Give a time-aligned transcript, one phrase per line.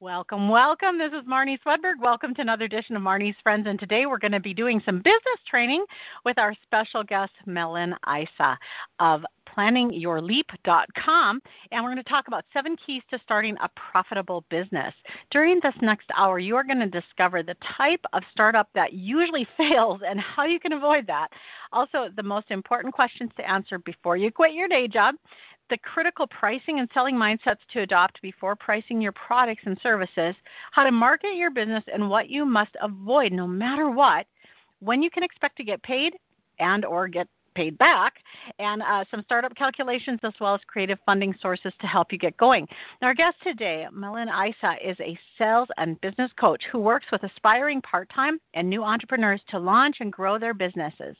[0.00, 0.98] Welcome, welcome.
[0.98, 1.94] This is Marnie Swedberg.
[2.02, 3.66] Welcome to another edition of Marnie's Friends.
[3.66, 5.86] And today we're going to be doing some business training
[6.22, 8.58] with our special guest, Melin Isa
[9.00, 9.24] of
[9.56, 11.40] planningyourleap.com.
[11.70, 14.94] And we're going to talk about seven keys to starting a profitable business.
[15.30, 19.46] During this next hour, you are going to discover the type of startup that usually
[19.56, 21.28] fails and how you can avoid that.
[21.72, 25.16] Also, the most important questions to answer before you quit your day job
[25.68, 30.34] the critical pricing and selling mindsets to adopt before pricing your products and services,
[30.70, 34.26] how to market your business, and what you must avoid no matter what,
[34.80, 36.14] when you can expect to get paid
[36.58, 38.18] and or get paid back,
[38.58, 42.36] and uh, some startup calculations as well as creative funding sources to help you get
[42.36, 42.68] going.
[43.00, 47.22] Now, our guest today, Melin Isa, is a sales and business coach who works with
[47.22, 51.16] aspiring part time and new entrepreneurs to launch and grow their businesses.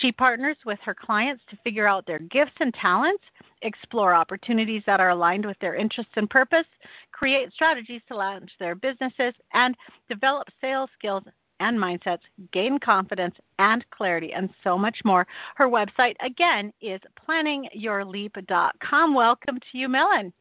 [0.00, 3.24] She partners with her clients to figure out their gifts and talents,
[3.62, 6.66] explore opportunities that are aligned with their interests and purpose,
[7.10, 9.76] create strategies to launch their businesses, and
[10.08, 11.24] develop sales skills
[11.62, 12.20] and mindsets,
[12.52, 15.26] gain confidence and clarity, and so much more.
[15.54, 19.14] Her website, again, is planningyourleap.com.
[19.14, 20.32] Welcome to you, Melin.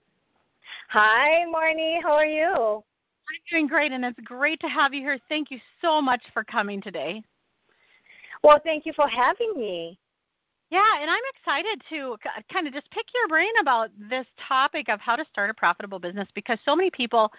[0.90, 2.02] Hi, Marnie.
[2.02, 2.84] How are you?
[2.84, 5.20] I'm doing great, and it's great to have you here.
[5.30, 7.22] Thank you so much for coming today.
[8.44, 10.00] Well, thank you for having me.
[10.72, 12.16] Yeah, and I'm excited to
[12.52, 16.00] kind of just pick your brain about this topic of how to start a profitable
[16.00, 17.32] business because so many people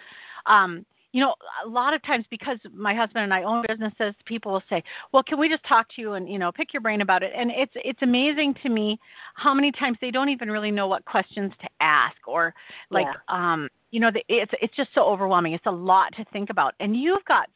[0.45, 4.51] um, you know, a lot of times because my husband and I own businesses, people
[4.51, 7.01] will say, "Well, can we just talk to you and you know pick your brain
[7.01, 8.99] about it?" And it's it's amazing to me
[9.35, 12.53] how many times they don't even really know what questions to ask or
[12.89, 13.53] like yeah.
[13.53, 15.53] um you know the, it's it's just so overwhelming.
[15.53, 17.47] It's a lot to think about, and you've got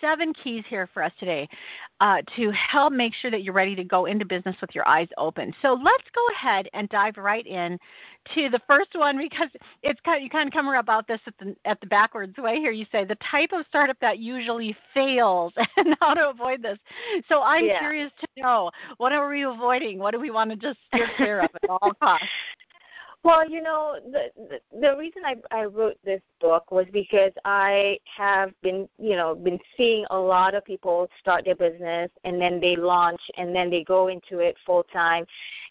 [0.00, 1.48] seven keys here for us today
[2.00, 5.08] uh, to help make sure that you're ready to go into business with your eyes
[5.16, 5.54] open.
[5.62, 7.78] So let's go ahead and dive right in
[8.34, 9.48] to the first one because
[9.82, 12.56] it's kind of, you kind of come about this at the at the backwards way
[12.56, 12.72] here.
[12.72, 16.78] You say the type of startup that usually fails and how to avoid this.
[17.28, 17.78] So I'm yeah.
[17.80, 19.98] curious to know what are we avoiding?
[19.98, 22.26] What do we want to just steer clear of at all costs?
[23.24, 27.98] Well, you know, the, the the reason I I wrote this book was because I
[28.14, 32.60] have been, you know, been seeing a lot of people start their business and then
[32.60, 35.24] they launch and then they go into it full time,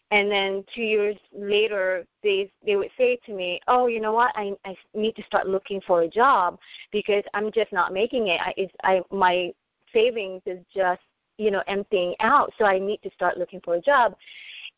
[0.09, 4.31] and then two years later they they would say to me, "Oh, you know what?
[4.35, 6.57] I I need to start looking for a job
[6.91, 8.41] because I'm just not making it.
[8.41, 9.53] I it's, I my
[9.93, 11.01] savings is just
[11.37, 14.15] you know emptying out, so I need to start looking for a job."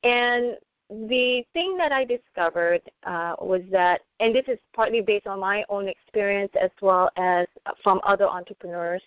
[0.03, 0.57] And
[0.89, 5.63] the thing that I discovered uh, was that, and this is partly based on my
[5.69, 7.47] own experience as well as
[7.83, 9.01] from other entrepreneurs,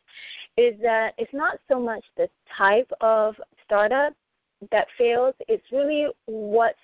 [0.56, 4.12] is that it's not so much the type of startup
[4.72, 6.74] that fails, it's really what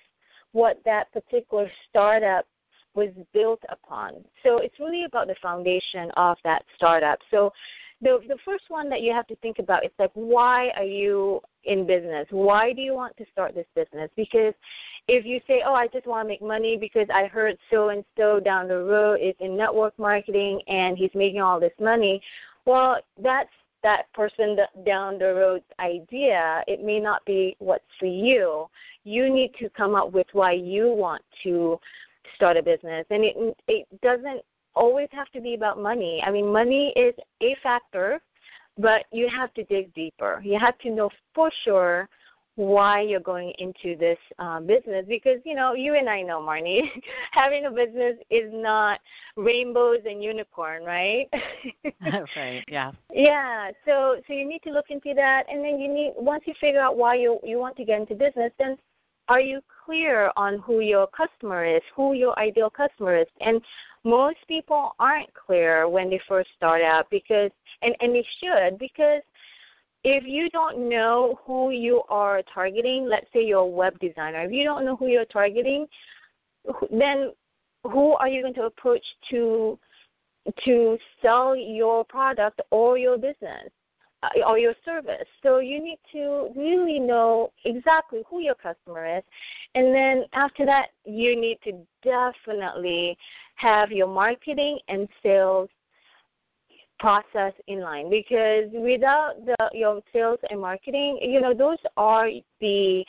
[0.53, 2.45] what that particular startup
[2.93, 4.23] was built upon.
[4.41, 7.19] So it's really about the foundation of that startup.
[7.29, 7.51] So
[8.01, 11.41] the the first one that you have to think about is like why are you
[11.65, 12.27] in business?
[12.29, 14.09] Why do you want to start this business?
[14.15, 14.53] Because
[15.07, 18.03] if you say, "Oh, I just want to make money because I heard so and
[18.17, 22.21] so down the road is in network marketing and he's making all this money,"
[22.65, 23.51] well, that's
[23.83, 26.63] that person down the road's idea.
[26.67, 28.67] It may not be what's for you.
[29.03, 31.79] You need to come up with why you want to
[32.35, 34.41] start a business, and it it doesn't
[34.75, 36.21] always have to be about money.
[36.25, 38.21] I mean, money is a factor,
[38.77, 40.41] but you have to dig deeper.
[40.43, 42.09] You have to know for sure
[42.55, 46.83] why you're going into this um, business because you know you and I know Marnie
[47.31, 49.01] having a business is not
[49.35, 51.27] rainbows and unicorn right
[52.37, 56.13] right yeah yeah so so you need to look into that and then you need
[56.15, 58.77] once you figure out why you you want to get into business then
[59.27, 63.27] are you clear on who your customer is, who your ideal customer is?
[63.41, 63.61] And
[64.03, 69.21] most people aren't clear when they first start out because, and, and they should, because
[70.03, 74.51] if you don't know who you are targeting, let's say you're a web designer, if
[74.51, 75.87] you don't know who you're targeting,
[76.91, 77.31] then
[77.83, 79.79] who are you going to approach to
[80.63, 83.71] to sell your product or your business?
[84.25, 85.27] Uh, or your service.
[85.43, 89.23] So you need to really know exactly who your customer is.
[89.73, 93.17] And then after that, you need to definitely
[93.55, 95.69] have your marketing and sales
[96.97, 102.29] process in line because without the your sales and marketing, you know, those are
[102.61, 103.05] the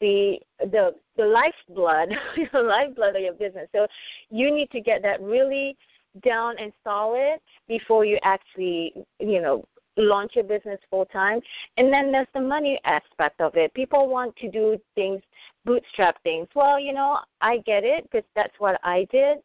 [0.00, 2.10] the the the lifeblood,
[2.52, 3.68] the lifeblood of your business.
[3.74, 3.86] So
[4.30, 5.76] you need to get that really
[6.22, 7.38] down and solid
[7.68, 9.64] before you actually, you know,
[9.96, 11.40] launch your business full time.
[11.76, 13.74] And then there's the money aspect of it.
[13.74, 15.22] People want to do things,
[15.64, 16.48] bootstrap things.
[16.54, 19.38] Well, you know, I get it because that's what I did.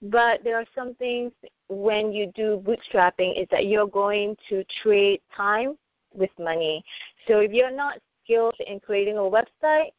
[0.00, 1.32] But there are some things
[1.68, 5.76] when you do bootstrapping is that you're going to trade time
[6.14, 6.84] with money.
[7.26, 9.90] So if you're not skilled in creating a website,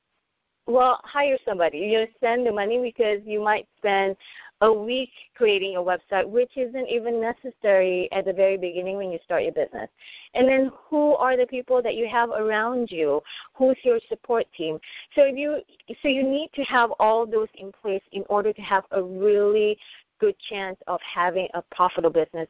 [0.70, 1.80] well, hire somebody.
[1.80, 4.16] You send the money because you might spend
[4.62, 9.18] a week creating a website, which isn't even necessary at the very beginning when you
[9.24, 9.90] start your business.
[10.36, 13.22] And then who are the people that you have around you?
[13.56, 14.80] Who's your support team?
[15.16, 15.62] So if you
[16.02, 19.78] so you need to have all those in place in order to have a really
[20.20, 22.48] good chance of having a profitable business.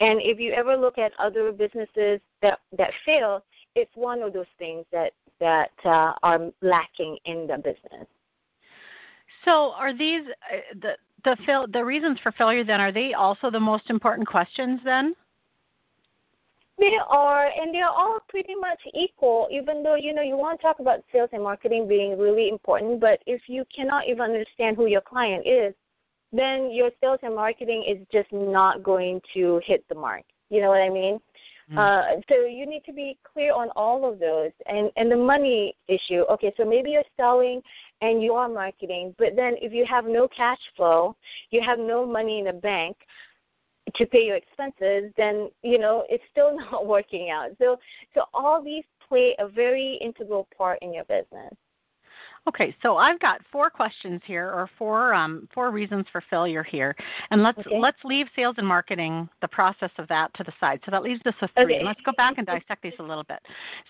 [0.00, 3.44] And if you ever look at other businesses that that fail,
[3.74, 8.06] it's one of those things that that uh, are lacking in the business.
[9.44, 10.22] So, are these
[10.52, 12.64] uh, the the fail, the reasons for failure?
[12.64, 14.80] Then are they also the most important questions?
[14.84, 15.14] Then
[16.78, 19.48] they are, and they're all pretty much equal.
[19.50, 23.00] Even though you know you want to talk about sales and marketing being really important,
[23.00, 25.74] but if you cannot even understand who your client is,
[26.32, 30.24] then your sales and marketing is just not going to hit the mark.
[30.48, 31.20] You know what I mean?
[31.72, 31.78] Mm.
[31.78, 34.50] Uh, so you need to be clear on all of those.
[34.66, 37.62] And, and the money issue, okay, so maybe you're selling
[38.00, 41.16] and you are marketing, but then if you have no cash flow,
[41.50, 42.96] you have no money in the bank,
[43.94, 47.50] to pay your expenses, then you know it's still not working out.
[47.58, 47.78] So
[48.14, 51.52] so all these play a very integral part in your business.
[52.48, 56.96] Okay, so I've got four questions here, or four um, four reasons for failure here,
[57.30, 57.78] and let's okay.
[57.78, 60.80] let's leave sales and marketing, the process of that to the side.
[60.84, 61.76] So that leaves us with three.
[61.76, 61.84] Okay.
[61.84, 63.40] Let's go back and dissect these a little bit.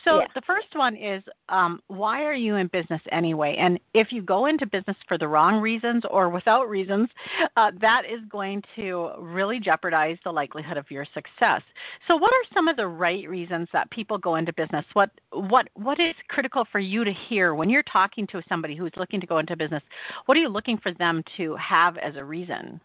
[0.04, 0.26] So yeah.
[0.34, 3.54] the first one is um, why are you in business anyway?
[3.56, 7.08] And if you go into business for the wrong reasons or without reasons,
[7.56, 11.62] uh, that is going to really jeopardize the likelihood of your success.
[12.08, 14.84] So what are some of the right reasons that people go into business?
[14.94, 18.92] What what what is critical for you to hear when you're talking to somebody who's
[18.96, 19.82] looking to go into business,
[20.26, 22.80] what are you looking for them to have as a reason?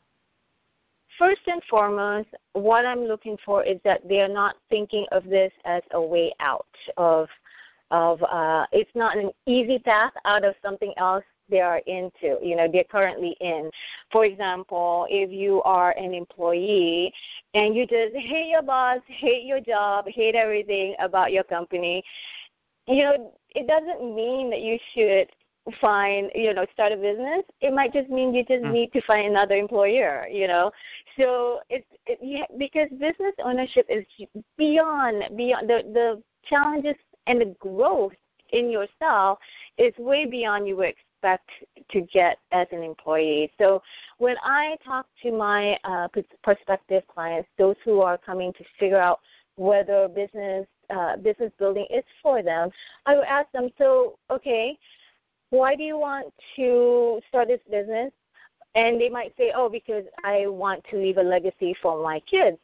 [1.18, 5.82] First and foremost, what I'm looking for is that they're not thinking of this as
[5.92, 6.66] a way out
[6.98, 7.30] of
[7.92, 12.56] of uh, it's not an easy path out of something else they are into, you
[12.56, 13.70] know, they're currently in.
[14.12, 17.14] For example, if you are an employee
[17.54, 22.04] and you just hate your boss, hate your job, hate everything about your company,
[22.88, 25.30] you know, it doesn't mean that you should
[25.82, 28.72] find you know start a business it might just mean you just mm.
[28.72, 30.72] need to find another employer you know
[31.18, 34.06] so it's it, yeah, because business ownership is
[34.58, 36.96] beyond beyond the the challenges
[37.26, 38.14] and the growth
[38.52, 39.40] in yourself
[39.80, 41.50] is way beyond you would expect
[41.90, 43.82] to get as an employee so
[44.20, 46.08] when i talk to my uh,
[46.44, 49.20] prospective clients those who are coming to figure out
[49.56, 52.70] whether business uh, business building is for them
[53.08, 54.78] i would ask them so okay
[55.56, 58.12] why do you want to start this business?
[58.76, 62.58] And they might say, oh, because I want to leave a legacy for my kids.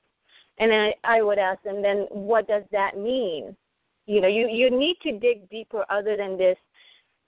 [0.58, 3.56] And then I, would ask them, then what does that mean?
[4.06, 6.58] You know, you, you need to dig deeper other than this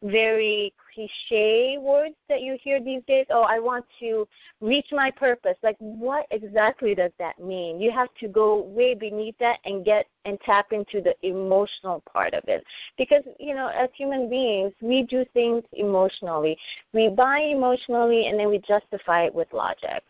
[0.03, 3.25] very cliche words that you hear these days.
[3.29, 4.27] Oh, I want to
[4.61, 5.57] reach my purpose.
[5.63, 7.79] Like, what exactly does that mean?
[7.79, 12.33] You have to go way beneath that and get and tap into the emotional part
[12.33, 12.63] of it.
[12.97, 16.57] Because, you know, as human beings, we do things emotionally.
[16.93, 20.03] We buy emotionally and then we justify it with logic.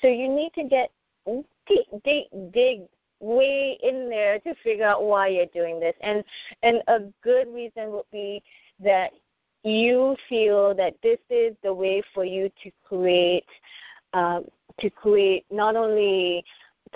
[0.00, 0.90] So you need to get
[1.66, 2.80] dig, dig, dig
[3.20, 5.94] way in there to figure out why you're doing this.
[6.00, 6.22] And
[6.62, 8.42] and a good reason would be
[8.80, 9.12] that
[9.64, 13.46] you feel that this is the way for you to create
[14.12, 14.44] um,
[14.80, 16.44] to create not only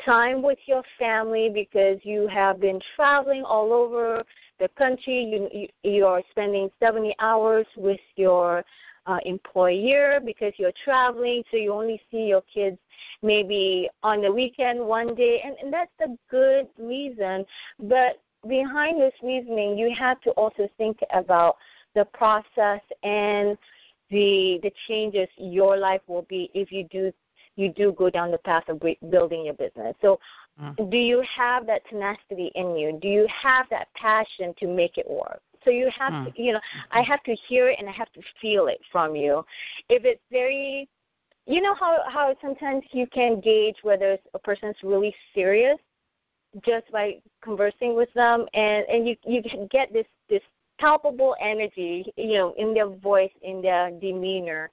[0.04, 4.22] time with your family because you have been traveling all over
[4.58, 8.64] the country you you, you are spending 70 hours with your
[9.06, 12.78] uh, employer because you're traveling so you only see your kids
[13.22, 17.44] maybe on the weekend one day and, and that's a good reason.
[17.80, 21.56] But behind this reasoning you have to also think about
[21.94, 23.56] the process and
[24.10, 27.12] the the changes your life will be if you do
[27.56, 28.80] you do go down the path of
[29.10, 29.94] building your business.
[30.00, 30.18] So,
[30.60, 30.90] mm.
[30.90, 32.98] do you have that tenacity in you?
[33.00, 35.42] Do you have that passion to make it work?
[35.64, 36.34] So you have mm.
[36.34, 37.10] to, you know, I mm-hmm.
[37.10, 39.44] have to hear it and I have to feel it from you.
[39.88, 40.88] If it's very,
[41.46, 45.78] you know how how sometimes you can gauge whether a person's really serious
[46.64, 50.06] just by conversing with them, and and you you get this this
[50.78, 54.70] palpable energy, you know, in their voice, in their demeanor.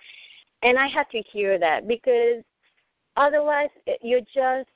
[0.64, 2.44] And I have to hear that because
[3.16, 4.70] otherwise eh, you're just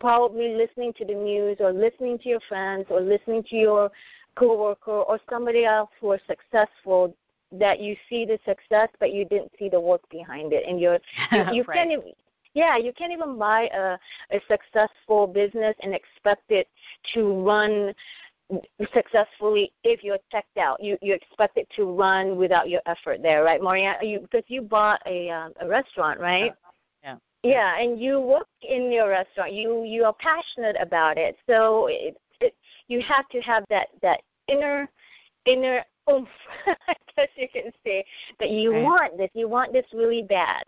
[0.00, 3.90] probably listening to the news or listening to your friends or listening to your
[4.36, 7.14] coworker or somebody else who are successful
[7.52, 10.98] that you see the success but you didn't see the work behind it and you're
[11.32, 11.76] you, you right.
[11.76, 12.12] can't even
[12.54, 13.98] yeah, you can't even buy a,
[14.30, 16.68] a successful business and expect it
[17.12, 17.92] to run
[18.92, 20.82] successfully if you're checked out.
[20.82, 23.94] You you expect it to run without your effort there, right, Marnie?
[24.02, 26.52] You because you bought a um, a restaurant, right?
[27.02, 27.16] Yeah.
[27.42, 29.52] Yeah, and you work in your restaurant.
[29.52, 32.54] You you are passionate about it, so it, it,
[32.88, 34.88] you have to have that that inner
[35.46, 36.28] inner oomph,
[36.88, 38.04] I guess you can say,
[38.40, 38.82] that you right.
[38.82, 39.30] want this.
[39.34, 40.64] You want this really bad.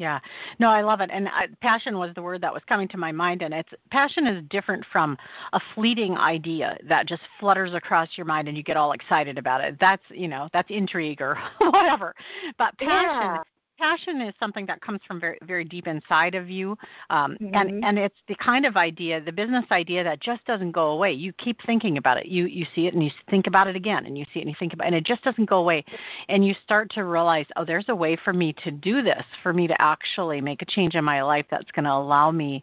[0.00, 0.18] Yeah,
[0.58, 1.10] no, I love it.
[1.12, 3.42] And uh, passion was the word that was coming to my mind.
[3.42, 5.18] And it's passion is different from
[5.52, 9.60] a fleeting idea that just flutters across your mind and you get all excited about
[9.62, 9.76] it.
[9.78, 12.14] That's you know that's intrigue or whatever.
[12.56, 13.42] But passion.
[13.80, 16.76] Passion is something that comes from very very deep inside of you.
[17.08, 17.50] Um, Mhm.
[17.54, 21.12] and and it's the kind of idea the business idea that just doesn't go away.
[21.12, 22.26] You keep thinking about it.
[22.26, 24.50] You you see it and you think about it again and you see it and
[24.50, 25.84] you think about it and it just doesn't go away.
[26.28, 29.52] And you start to realize oh there's a way for me to do this for
[29.52, 32.62] me to actually make a change in my life that's going to allow me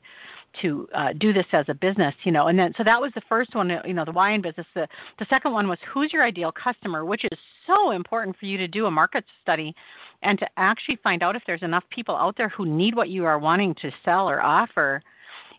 [0.62, 2.48] to uh, do this as a business, you know.
[2.48, 4.68] And then so that was the first one, you know, the why in business.
[4.74, 4.88] The
[5.20, 8.68] the second one was who's your ideal customer, which is so important for you to
[8.68, 9.76] do a market study
[10.22, 13.26] and to actually find out if there's enough people out there who need what you
[13.26, 15.02] are wanting to sell or offer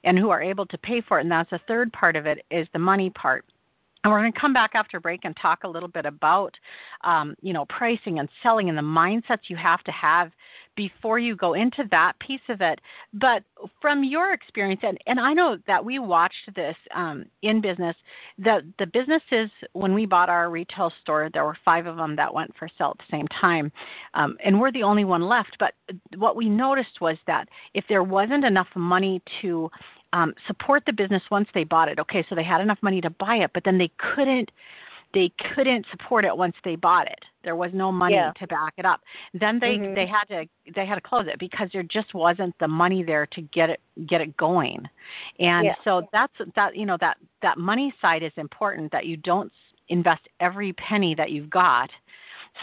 [0.05, 1.23] and who are able to pay for it.
[1.23, 3.45] And that's the third part of it is the money part.
[4.05, 6.57] And we're going to come back after break and talk a little bit about,
[7.03, 10.31] um, you know, pricing and selling and the mindsets you have to have
[10.77, 12.81] before you go into that piece of it.
[13.13, 13.43] But
[13.81, 17.97] from your experience, and, and I know that we watched this um, in business,
[18.39, 22.33] the, the businesses, when we bought our retail store, there were five of them that
[22.33, 23.73] went for sale at the same time.
[24.15, 25.57] Um, and we're the only one left.
[25.59, 25.75] But
[26.17, 29.69] what we noticed was that if there wasn't enough money to
[30.13, 31.99] um, support the business once they bought it.
[31.99, 34.51] Okay, so they had enough money to buy it, but then they couldn't
[35.15, 37.25] they couldn't support it once they bought it.
[37.43, 38.33] There was no money Yeah.
[38.33, 39.01] to back it up.
[39.33, 39.95] Then they Mhm.
[39.95, 43.25] they had to they had to close it because there just wasn't the money there
[43.27, 44.87] to get it get it going.
[45.39, 45.75] And Yeah.
[45.83, 49.51] so that's that you know that that money side is important that you don't
[49.89, 51.91] invest every penny that you've got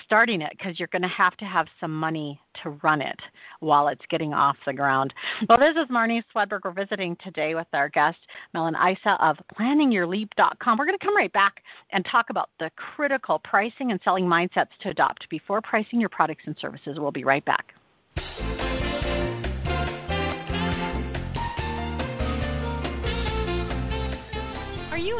[0.03, 3.19] starting it because you're going to have to have some money to run it
[3.59, 5.13] while it's getting off the ground.
[5.47, 6.61] Well, this is Marnie Swedberg.
[6.63, 8.17] We're visiting today with our guest,
[8.53, 10.77] Melin Isa of planningyourleap.com.
[10.77, 14.69] We're going to come right back and talk about the critical pricing and selling mindsets
[14.81, 16.99] to adopt before pricing your products and services.
[16.99, 17.74] We'll be right back.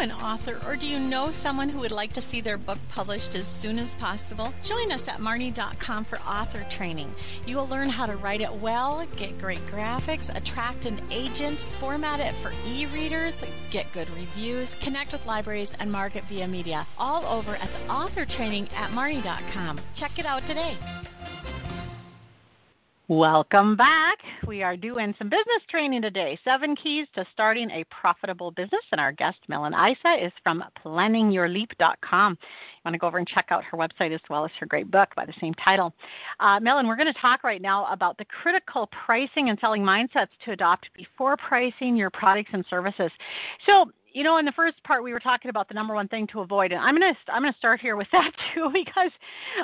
[0.05, 3.33] An author or do you know someone who would like to see their book published
[3.33, 4.53] as soon as possible?
[4.61, 7.09] Join us at Marnie.com for author training.
[7.47, 12.19] You will learn how to write it well, get great graphics, attract an agent, format
[12.19, 16.85] it for e readers, get good reviews, connect with libraries, and market via media.
[16.99, 19.79] All over at the author training at Marnie.com.
[19.95, 20.77] Check it out today.
[23.07, 24.17] Welcome back.
[24.47, 26.39] We are doing some business training today.
[26.43, 28.81] Seven keys to starting a profitable business.
[28.91, 32.31] And our guest, Melin Isa, is from planningyourleap.com.
[32.31, 34.89] You want to go over and check out her website as well as her great
[34.89, 35.93] book by the same title.
[36.39, 40.53] Uh, we're going to talk right now about the critical pricing and selling mindsets to
[40.53, 43.11] adopt before pricing your products and services.
[43.67, 46.25] So, you know, in the first part, we were talking about the number one thing
[46.27, 49.11] to avoid, and I'm going to I'm to start here with that too, because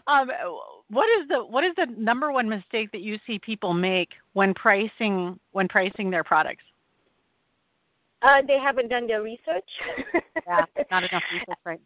[0.05, 0.29] um,
[0.91, 4.53] what is the what is the number one mistake that you see people make when
[4.53, 6.63] pricing when pricing their products?
[8.21, 9.69] Uh, they haven't done their research.
[10.47, 11.79] Yeah, not enough research, right?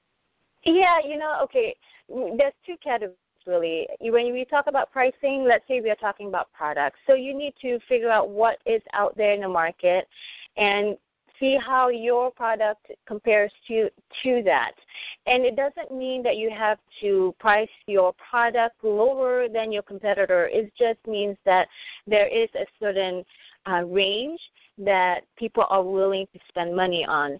[0.63, 1.75] Yeah, you know, okay,
[2.07, 3.87] there's two categories really.
[3.99, 6.97] When we talk about pricing, let's say we are talking about products.
[7.05, 10.07] So you need to figure out what is out there in the market
[10.57, 10.97] and
[11.39, 13.89] see how your product compares to
[14.23, 14.73] to that.
[15.25, 20.47] And it doesn't mean that you have to price your product lower than your competitor.
[20.51, 21.67] It just means that
[22.07, 23.25] there is a certain
[23.69, 24.39] uh, range
[24.77, 27.39] that people are willing to spend money on.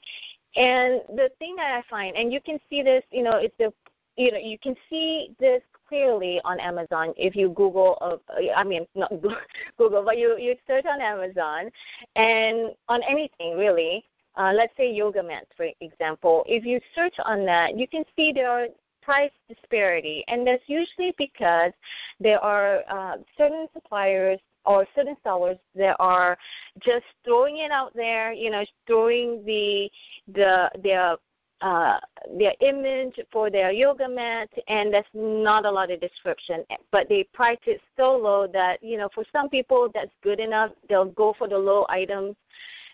[0.55, 3.73] And the thing that I find, and you can see this, you know, it's a,
[4.15, 5.61] you know, you can see this
[5.95, 8.17] clearly on Amazon if you Google, uh,
[8.55, 9.11] I mean, not
[9.77, 11.69] Google, but you you search on Amazon,
[12.15, 14.03] and on anything really.
[14.37, 16.43] Uh, let's say yoga mats, for example.
[16.45, 18.67] If you search on that, you can see there are
[19.01, 21.71] price disparity, and that's usually because
[22.19, 26.37] there are uh, certain suppliers or certain sellers that are
[26.81, 29.89] just throwing it out there, you know, throwing the
[30.33, 31.15] the their
[31.65, 31.99] uh,
[32.37, 36.63] their image for their yoga mat, and there's not a lot of description.
[36.91, 40.71] But they price it so low that you know, for some people, that's good enough.
[40.87, 42.35] They'll go for the low items,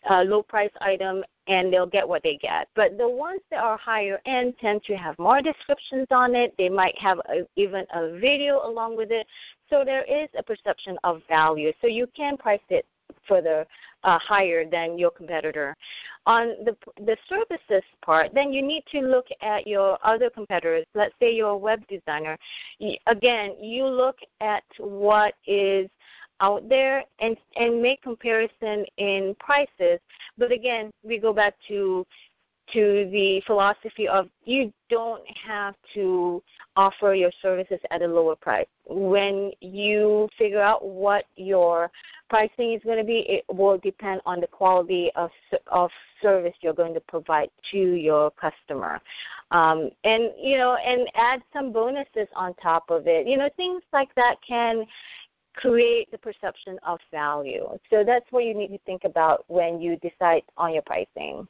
[0.09, 2.69] uh, low price item, and they'll get what they get.
[2.73, 6.53] But the ones that are higher end tend to have more descriptions on it.
[6.57, 9.27] They might have a, even a video along with it.
[9.69, 11.73] So there is a perception of value.
[11.81, 12.85] So you can price it
[13.27, 13.65] further
[14.03, 15.75] uh, higher than your competitor.
[16.25, 16.75] On the
[17.05, 20.85] the services part, then you need to look at your other competitors.
[20.93, 22.37] Let's say you're a web designer.
[23.07, 25.89] Again, you look at what is
[26.41, 29.99] out there and and make comparison in prices.
[30.37, 32.05] But again, we go back to
[32.73, 36.41] to the philosophy of you don't have to
[36.75, 38.67] offer your services at a lower price.
[38.87, 41.91] When you figure out what your
[42.29, 45.31] pricing is going to be, it will depend on the quality of
[45.67, 48.99] of service you're going to provide to your customer,
[49.51, 53.27] um, and you know, and add some bonuses on top of it.
[53.27, 54.85] You know, things like that can
[55.55, 57.67] create the perception of value.
[57.89, 61.47] So that's what you need to think about when you decide on your pricing.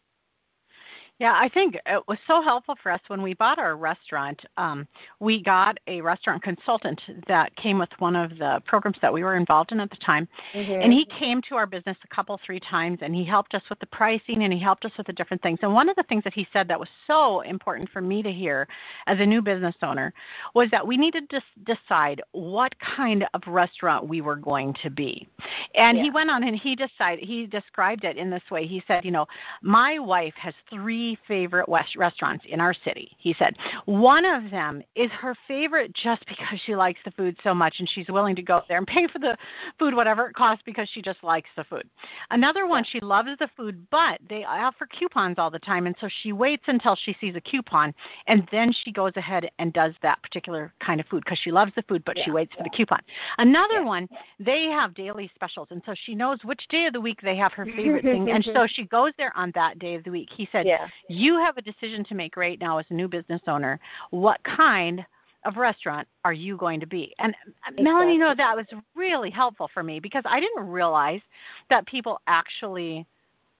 [1.21, 4.43] Yeah, I think it was so helpful for us when we bought our restaurant.
[4.57, 4.87] Um,
[5.19, 9.35] we got a restaurant consultant that came with one of the programs that we were
[9.35, 10.81] involved in at the time, mm-hmm.
[10.81, 13.77] and he came to our business a couple, three times, and he helped us with
[13.77, 15.59] the pricing and he helped us with the different things.
[15.61, 18.31] And one of the things that he said that was so important for me to
[18.31, 18.67] hear
[19.05, 20.15] as a new business owner
[20.55, 25.29] was that we needed to decide what kind of restaurant we were going to be.
[25.75, 26.03] And yeah.
[26.05, 28.65] he went on and he decided he described it in this way.
[28.65, 29.27] He said, you know,
[29.61, 33.11] my wife has three favorite West restaurants in our city.
[33.17, 37.53] He said one of them is her favorite just because she likes the food so
[37.53, 39.37] much and she's willing to go there and pay for the
[39.79, 41.87] food whatever it costs because she just likes the food.
[42.29, 46.07] Another one she loves the food but they offer coupons all the time and so
[46.21, 47.93] she waits until she sees a coupon
[48.27, 51.71] and then she goes ahead and does that particular kind of food because she loves
[51.75, 52.25] the food but yeah.
[52.25, 52.99] she waits for the coupon.
[53.37, 53.85] Another yeah.
[53.85, 57.35] one they have daily specials and so she knows which day of the week they
[57.35, 60.29] have her favorite thing and so she goes there on that day of the week.
[60.35, 60.87] He said yeah.
[61.07, 63.79] You have a decision to make right now as a new business owner.
[64.11, 65.05] What kind
[65.45, 67.13] of restaurant are you going to be?
[67.19, 67.35] And
[67.67, 67.83] exactly.
[67.83, 68.65] Melanie, you know that was
[68.95, 71.21] really helpful for me because I didn't realize
[71.69, 73.05] that people actually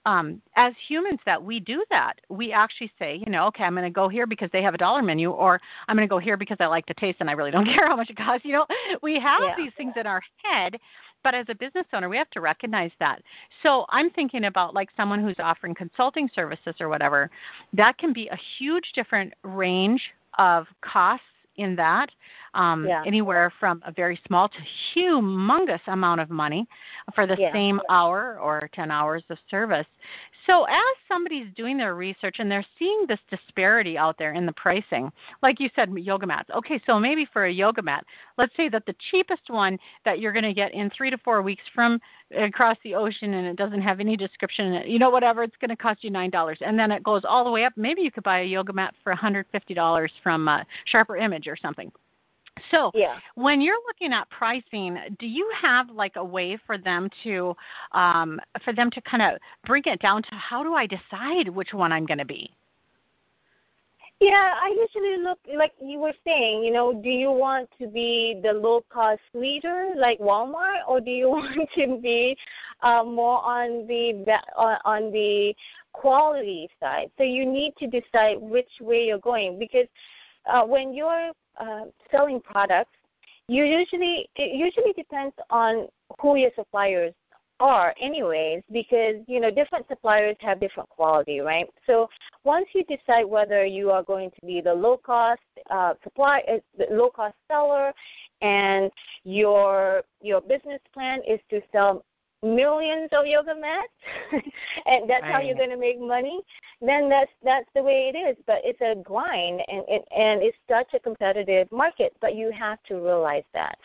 [0.06, 2.14] um, as humans that we do that.
[2.30, 4.78] We actually say, you know, okay, I'm going to go here because they have a
[4.78, 7.34] dollar menu, or I'm going to go here because I like the taste and I
[7.34, 8.46] really don't care how much it costs.
[8.46, 8.66] You know,
[9.02, 9.56] we have yeah.
[9.56, 10.78] these things in our head,
[11.24, 13.22] but as a business owner, we have to recognize that.
[13.64, 17.30] So I'm thinking about like someone who's offering consulting services or whatever.
[17.74, 20.02] That can be a huge different range
[20.38, 21.26] of costs
[21.58, 22.10] in that,
[22.54, 23.04] um, yeah.
[23.06, 24.58] anywhere from a very small to
[24.96, 26.68] humongous amount of money
[27.14, 27.52] for the yeah.
[27.54, 29.86] same hour or 10 hours of service.
[30.48, 34.54] So, as somebody's doing their research and they're seeing this disparity out there in the
[34.54, 35.12] pricing,
[35.44, 36.50] like you said, yoga mats.
[36.56, 38.06] Okay, so maybe for a yoga mat,
[38.38, 41.42] let's say that the cheapest one that you're going to get in three to four
[41.42, 42.00] weeks from
[42.36, 45.58] across the ocean and it doesn't have any description, in it, you know, whatever, it's
[45.58, 46.58] going to cost you $9.
[46.62, 47.74] And then it goes all the way up.
[47.76, 51.92] Maybe you could buy a yoga mat for $150 from uh, Sharper Image or something.
[52.70, 53.18] So yeah.
[53.36, 57.56] when you're looking at pricing, do you have like a way for them to
[57.94, 61.74] um, for them to kind of bring it down to how do I decide which
[61.74, 62.52] one I'm going to be?
[64.22, 66.64] Yeah, I usually look like you were saying.
[66.64, 71.10] You know, do you want to be the low cost leader like Walmart, or do
[71.10, 72.38] you want to be
[72.84, 74.24] uh, more on the
[74.86, 75.56] on the
[75.94, 77.10] quality side?
[77.18, 79.88] So you need to decide which way you're going because
[80.46, 82.96] uh, when you're uh, selling products,
[83.48, 85.88] you usually it usually depends on
[86.20, 87.14] who your suppliers
[87.60, 91.68] are anyways because you know different suppliers have different quality right?
[91.86, 92.10] So
[92.44, 96.58] once you decide whether you are going to be the low cost uh, supply uh,
[96.78, 97.94] the low cost seller
[98.42, 98.92] and
[99.24, 102.04] your your business plan is to sell
[102.44, 103.88] millions of yoga mats
[104.88, 106.42] and that's how you're going to make money
[106.82, 108.36] then that's that's the way it is.
[108.48, 112.82] But it's a grind and it, and it's such a competitive market but you have
[112.88, 113.78] to realize that.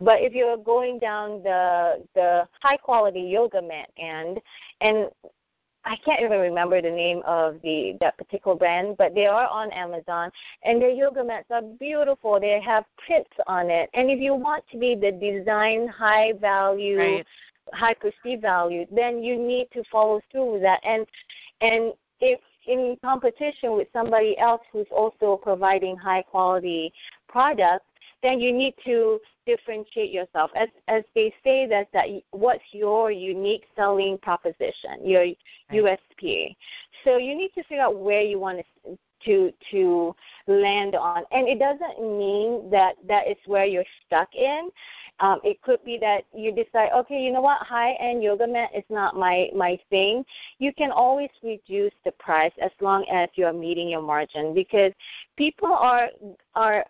[0.00, 4.40] But if you're going down the the high quality yoga mat end
[4.80, 5.08] and
[5.84, 9.72] I can't even remember the name of the that particular brand, but they are on
[9.72, 10.30] Amazon,
[10.62, 12.38] and their yoga mats are beautiful.
[12.38, 16.98] They have prints on it, and if you want to be the design high value
[16.98, 17.26] right
[17.72, 20.80] high perceived value, then you need to follow through with that.
[20.84, 21.06] And
[21.60, 26.92] and if in competition with somebody else who's also providing high quality
[27.28, 27.86] products,
[28.22, 30.50] then you need to differentiate yourself.
[30.54, 35.38] As as they say that that what's your unique selling proposition, your right.
[35.72, 36.56] USP.
[37.04, 40.14] So you need to figure out where you want to to to
[40.46, 44.68] land on and it doesn't mean that that is where you're stuck in
[45.20, 48.70] um, it could be that you decide okay you know what high end yoga mat
[48.74, 50.24] is not my my thing
[50.58, 54.92] you can always reduce the price as long as you're meeting your margin because
[55.36, 56.08] people are
[56.54, 56.84] are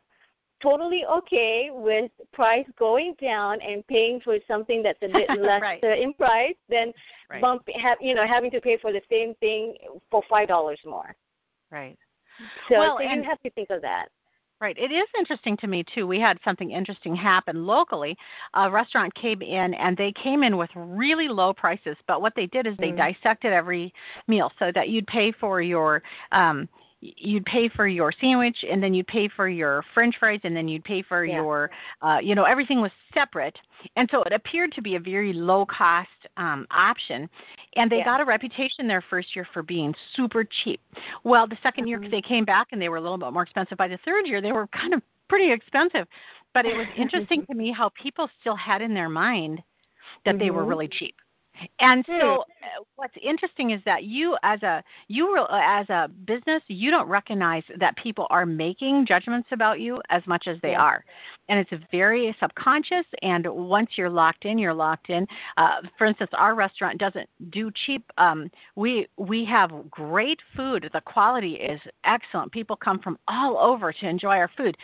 [0.62, 5.82] totally okay with price going down and paying for something that's a bit less right.
[5.82, 6.92] in price than
[7.28, 7.42] right.
[7.42, 9.74] bump have you know having to pay for the same thing
[10.10, 11.14] for five dollars more.
[11.70, 11.98] Right.
[12.68, 14.08] So, well, so you have to think of that.
[14.60, 14.78] Right.
[14.78, 16.06] It is interesting to me too.
[16.06, 18.16] We had something interesting happen locally.
[18.54, 22.46] A restaurant came in and they came in with really low prices, but what they
[22.46, 23.12] did is they mm-hmm.
[23.12, 23.92] dissected every
[24.28, 26.68] meal so that you'd pay for your um
[27.02, 30.68] you'd pay for your sandwich and then you'd pay for your french fries and then
[30.68, 31.34] you'd pay for yeah.
[31.34, 33.58] your uh you know everything was separate
[33.96, 37.28] and so it appeared to be a very low cost um option
[37.74, 38.04] and they yeah.
[38.04, 40.80] got a reputation their first year for being super cheap
[41.24, 41.86] well the 2nd mm-hmm.
[41.88, 44.26] year they came back and they were a little bit more expensive by the third
[44.26, 46.06] year they were kind of pretty expensive
[46.54, 49.60] but it was interesting to me how people still had in their mind
[50.24, 50.38] that mm-hmm.
[50.38, 51.16] they were really cheap
[51.78, 56.90] and so, uh, what's interesting is that you, as a you as a business, you
[56.90, 61.04] don't recognize that people are making judgments about you as much as they are,
[61.48, 63.04] and it's very subconscious.
[63.22, 65.26] And once you're locked in, you're locked in.
[65.56, 68.04] Uh, for instance, our restaurant doesn't do cheap.
[68.18, 70.88] Um, we we have great food.
[70.92, 72.52] The quality is excellent.
[72.52, 74.76] People come from all over to enjoy our food,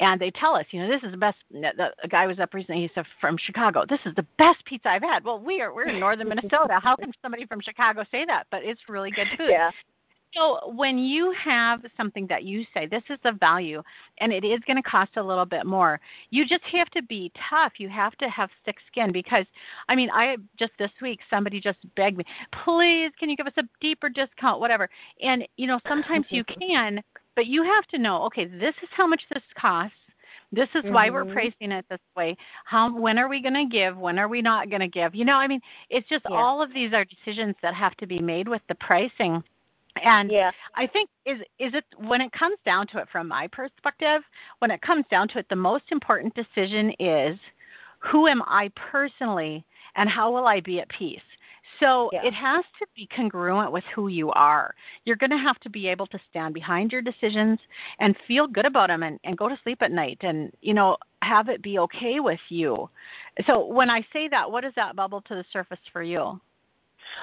[0.00, 1.38] and they tell us, you know, this is the best.
[1.50, 2.82] The, the guy was up recently.
[2.82, 3.84] He's from Chicago.
[3.88, 5.24] This is the best pizza I've had.
[5.24, 6.80] Well, we are we're in northern Minnesota.
[6.82, 8.46] How can somebody from Chicago say that?
[8.50, 9.50] But it's really good food.
[9.50, 9.70] Yeah.
[10.34, 13.82] So when you have something that you say, this is the value,
[14.18, 17.30] and it is going to cost a little bit more, you just have to be
[17.50, 17.74] tough.
[17.78, 19.46] You have to have thick skin because,
[19.88, 22.24] I mean, I just this week somebody just begged me,
[22.64, 24.90] please, can you give us a deeper discount, whatever.
[25.22, 27.00] And you know, sometimes you can,
[27.36, 29.96] but you have to know, okay, this is how much this costs.
[30.54, 30.94] This is mm-hmm.
[30.94, 31.32] why we're mm-hmm.
[31.32, 32.36] pricing it this way.
[32.64, 33.96] How when are we going to give?
[33.96, 35.14] When are we not going to give?
[35.14, 36.36] You know, I mean, it's just yeah.
[36.36, 39.42] all of these are decisions that have to be made with the pricing.
[40.02, 40.50] And yeah.
[40.74, 44.22] I think is is it when it comes down to it from my perspective,
[44.58, 47.38] when it comes down to it, the most important decision is
[48.00, 49.64] who am I personally
[49.96, 51.20] and how will I be at peace?
[51.84, 52.24] So yeah.
[52.24, 54.74] it has to be congruent with who you are.
[55.04, 57.58] You're going to have to be able to stand behind your decisions
[57.98, 60.96] and feel good about them and, and go to sleep at night and, you know,
[61.20, 62.88] have it be okay with you.
[63.46, 66.40] So when I say that, what does that bubble to the surface for you?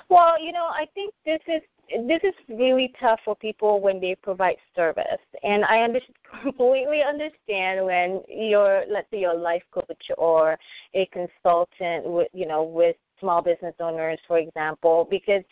[0.09, 1.61] Well, you know, I think this is
[2.07, 5.99] this is really tough for people when they provide service, and I under-
[6.43, 10.57] completely understand when you're, let's say, your life coach or
[10.93, 15.43] a consultant with, you know, with small business owners, for example, because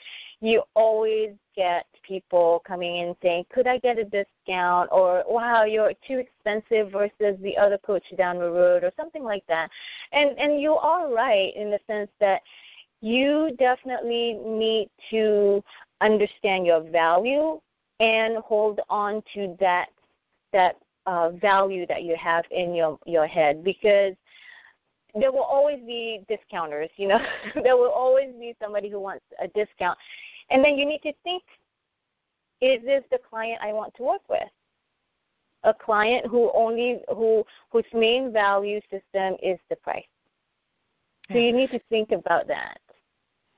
[0.42, 5.94] you always get people coming in saying, "Could I get a discount?" or "Wow, you're
[6.06, 9.70] too expensive versus the other coach down the road," or something like that.
[10.12, 12.42] And and you are right in the sense that
[13.02, 15.64] you definitely need to
[16.02, 17.60] understand your value
[18.00, 19.90] and hold on to that
[20.54, 24.16] that uh, value that you have in your your head because
[25.16, 27.20] there will always be discounters, you know.
[27.64, 29.98] there will always be somebody who wants a discount.
[30.52, 31.44] And then you need to think
[32.62, 34.50] is this the client I want to work with?
[35.64, 40.04] A client who only who whose main value system is the price.
[41.32, 42.80] So you need to think about that.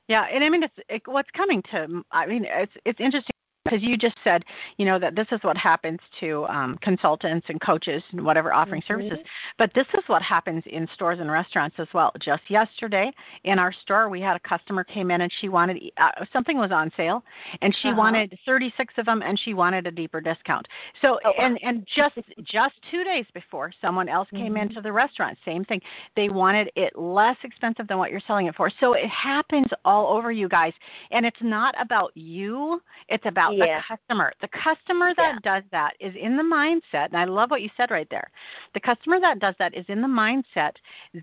[0.07, 2.03] Yeah, and I mean, it's it, what's coming to.
[2.11, 3.30] I mean, it's it's interesting
[3.63, 4.43] because you just said,
[4.77, 8.81] you know, that this is what happens to um, consultants and coaches and whatever offering
[8.81, 9.07] mm-hmm.
[9.07, 9.19] services.
[9.57, 12.11] But this is what happens in stores and restaurants as well.
[12.19, 13.11] Just yesterday
[13.43, 16.71] in our store, we had a customer came in and she wanted uh, something was
[16.71, 17.23] on sale,
[17.61, 17.97] and she uh-huh.
[17.97, 20.67] wanted 36 of them, and she wanted a deeper discount.
[21.01, 24.63] So oh, and and just just two days before, someone else came mm-hmm.
[24.63, 25.37] into the restaurant.
[25.45, 25.81] Same thing.
[26.15, 28.71] They wanted it less expensive than what you're selling it for.
[28.79, 30.73] So it happens all over you guys,
[31.11, 32.81] and it's not about you.
[33.07, 33.81] It's about about yeah.
[33.81, 34.33] the customer.
[34.41, 35.59] The customer that yeah.
[35.59, 38.29] does that is in the mindset, and I love what you said right there.
[38.73, 40.73] The customer that does that is in the mindset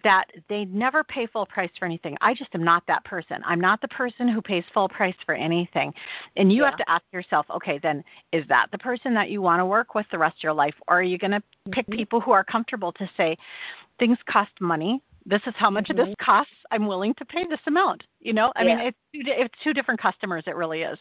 [0.04, 2.16] that they never pay full price for anything.
[2.20, 3.42] I just am not that person.
[3.44, 5.92] I'm not the person who pays full price for anything.
[6.36, 6.70] And you yeah.
[6.70, 9.94] have to ask yourself, okay, then is that the person that you want to work
[9.94, 10.74] with the rest of your life?
[10.88, 11.96] Or are you going to pick mm-hmm.
[11.96, 13.36] people who are comfortable to say,
[13.98, 16.06] things cost money this is how much mm-hmm.
[16.06, 18.76] this costs i'm willing to pay this amount you know i yeah.
[18.76, 20.98] mean it's two, it's two different customers it really is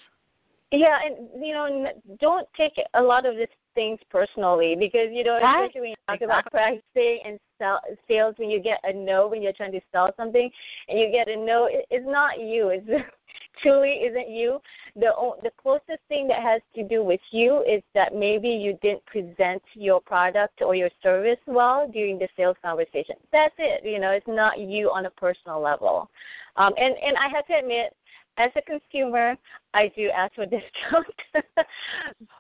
[0.72, 5.38] yeah, and you know, don't take a lot of these things personally because you know,
[5.38, 6.26] especially when you talk exactly.
[6.26, 10.12] about pricing and sell, sales, when you get a no when you're trying to sell
[10.18, 10.50] something,
[10.90, 12.70] and you get a no, it, it's not you.
[12.70, 12.86] It's
[13.62, 14.60] truly isn't you.
[14.96, 19.06] The the closest thing that has to do with you is that maybe you didn't
[19.06, 23.16] present your product or your service well during the sales conversation.
[23.32, 23.86] That's it.
[23.86, 26.10] You know, it's not you on a personal level.
[26.58, 27.94] Um, and and I have to admit,
[28.38, 29.36] as a consumer,
[29.74, 31.08] I do ask for discount.
[31.34, 31.68] but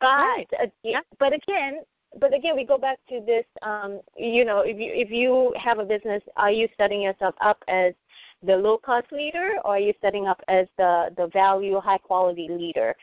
[0.01, 0.47] right.
[0.61, 1.01] uh, yeah.
[1.19, 1.81] but again,
[2.19, 3.45] but again, we go back to this.
[3.61, 7.63] Um, you know, if you if you have a business, are you setting yourself up
[7.67, 7.93] as
[8.43, 12.47] the low cost leader, or are you setting up as the the value high quality
[12.49, 12.95] leader?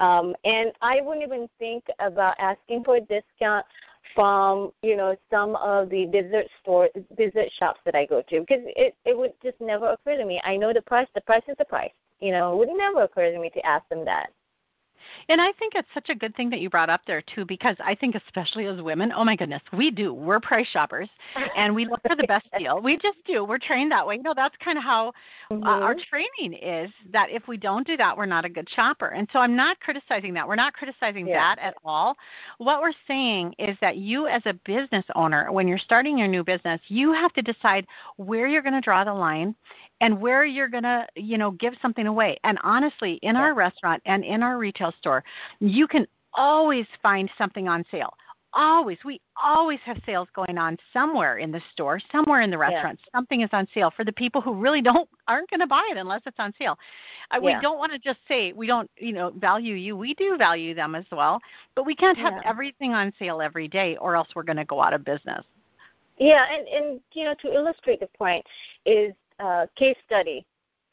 [0.00, 3.66] Um, and I wouldn't even think about asking for a discount
[4.14, 8.62] from you know some of the dessert store dessert shops that I go to because
[8.64, 10.40] it it would just never occur to me.
[10.44, 11.08] I know the price.
[11.14, 11.90] The price is the price.
[12.20, 14.32] You know, it would never occur to me to ask them that.
[15.28, 17.76] And I think it's such a good thing that you brought up there too, because
[17.80, 20.12] I think especially as women, oh my goodness, we do.
[20.12, 21.08] We're price shoppers,
[21.56, 22.80] and we look for the best deal.
[22.80, 23.44] We just do.
[23.44, 24.16] We're trained that way.
[24.16, 25.12] You know, that's kind of how
[25.50, 25.62] mm-hmm.
[25.62, 26.00] uh, our mm-hmm.
[26.08, 26.90] training is.
[27.12, 29.08] That if we don't do that, we're not a good shopper.
[29.08, 30.46] And so I'm not criticizing that.
[30.46, 31.54] We're not criticizing yeah.
[31.54, 32.16] that at all.
[32.58, 36.44] What we're saying is that you, as a business owner, when you're starting your new
[36.44, 39.54] business, you have to decide where you're going to draw the line
[40.00, 42.38] and where you're going to, you know, give something away.
[42.44, 45.24] And honestly, in our restaurant and in our retail store,
[45.60, 48.14] you can always find something on sale.
[48.54, 48.96] Always.
[49.04, 52.98] We always have sales going on somewhere in the store, somewhere in the restaurant.
[53.04, 53.18] Yeah.
[53.18, 55.98] Something is on sale for the people who really don't aren't going to buy it
[55.98, 56.78] unless it's on sale.
[57.30, 57.58] Uh, yeah.
[57.58, 59.96] We don't want to just say we don't, you know, value you.
[59.96, 61.40] We do value them as well,
[61.74, 62.48] but we can't have yeah.
[62.48, 65.44] everything on sale every day or else we're going to go out of business.
[66.18, 68.44] Yeah, and and you know to illustrate the point
[68.86, 70.44] is uh, case study.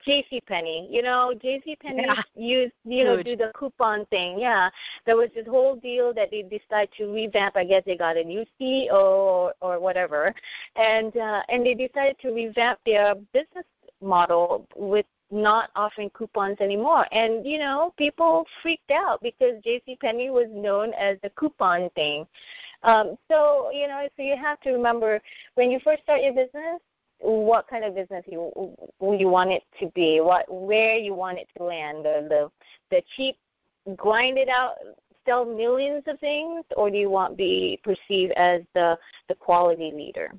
[0.05, 0.41] J.C.
[0.41, 1.75] Penney, you know, J.C.
[1.77, 2.21] Penney yeah.
[2.36, 4.39] used, you know, do the coupon thing.
[4.39, 4.69] Yeah,
[5.05, 7.58] there was this whole deal that they decided to revamp.
[7.58, 10.34] I guess they got a new CEO or, or whatever,
[10.75, 13.65] and uh, and they decided to revamp their business
[13.99, 17.08] model with not offering coupons anymore.
[17.12, 19.97] And you know, people freaked out because J.C.
[19.99, 22.27] Penney was known as the coupon thing.
[22.84, 25.19] Um, so you know, so you have to remember
[25.55, 26.79] when you first start your business,
[27.26, 28.52] what kind of business you
[29.02, 32.52] you want it to be, what where you want it to land, the the
[32.92, 33.38] the cheap,
[33.96, 34.76] grind it out,
[35.26, 39.92] sell millions of things, or do you want to be perceived as the the quality
[39.94, 40.32] leader?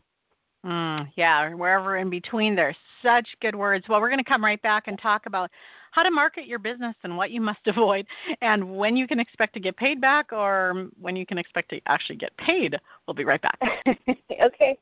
[0.64, 2.56] Mm, yeah, wherever in between.
[2.56, 3.86] There's such good words.
[3.88, 5.50] Well, we're going to come right back and talk about
[5.92, 8.06] how to market your business and what you must avoid,
[8.40, 11.80] and when you can expect to get paid back, or when you can expect to
[11.86, 12.78] actually get paid.
[13.06, 13.60] We'll be right back.
[14.42, 14.78] okay.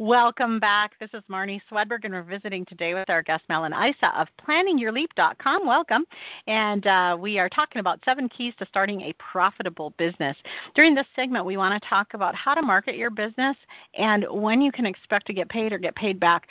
[0.01, 0.93] Welcome back.
[0.99, 5.67] This is Marnie Swedberg, and we're visiting today with our guest, Melin Isa of PlanningYourLeap.com.
[5.67, 6.07] Welcome.
[6.47, 10.39] And uh, we are talking about seven keys to starting a profitable business.
[10.75, 13.59] During this segment, we want to talk about how to market your business
[13.93, 16.49] and when you can expect to get paid or get paid back.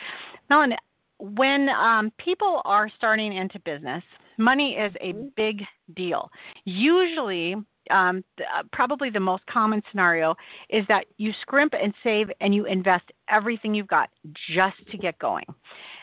[0.52, 0.76] Melin,
[1.18, 4.04] when um, people are starting into business,
[4.38, 5.30] money is a mm-hmm.
[5.36, 5.64] big
[5.96, 6.32] deal.
[6.66, 7.56] Usually,
[7.90, 10.36] um, uh, probably the most common scenario
[10.70, 14.10] is that you scrimp and save and you invest everything you've got
[14.48, 15.46] just to get going.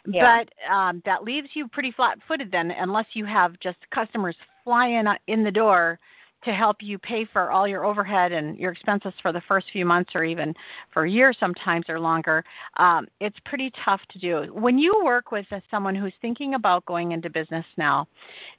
[0.07, 0.45] Yeah.
[0.45, 5.07] But um, that leaves you pretty flat footed then, unless you have just customers flying
[5.27, 5.99] in the door
[6.45, 9.85] to help you pay for all your overhead and your expenses for the first few
[9.85, 10.55] months or even
[10.93, 12.45] for a year sometimes or longer,
[12.77, 14.43] um, it's pretty tough to do.
[14.53, 18.07] When you work with someone who's thinking about going into business now,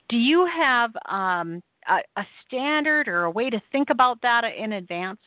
[0.09, 4.73] do you have um, a, a standard or a way to think about that in
[4.73, 5.19] advance?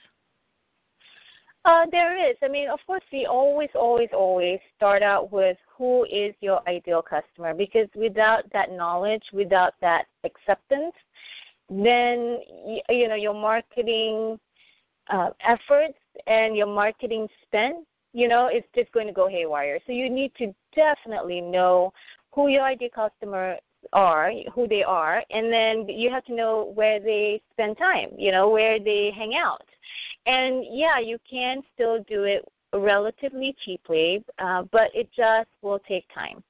[1.67, 2.37] Uh, there is.
[2.43, 7.03] I mean, of course, we always, always, always start out with who is your ideal
[7.03, 10.95] customer because without that knowledge, without that acceptance,
[11.69, 12.41] then
[12.89, 14.41] you know your marketing
[15.11, 19.79] uh, efforts and your marketing spend, you know, it's just going to go haywire.
[19.87, 21.93] So you need to definitely know
[22.33, 23.57] who your ideal customer
[23.93, 28.31] are, who they are, and then you have to know where they spend time, you
[28.33, 29.65] know, where they hang out.
[30.27, 36.07] And yeah, you can still do it relatively cheaply, uh, but it just will take
[36.15, 36.43] time.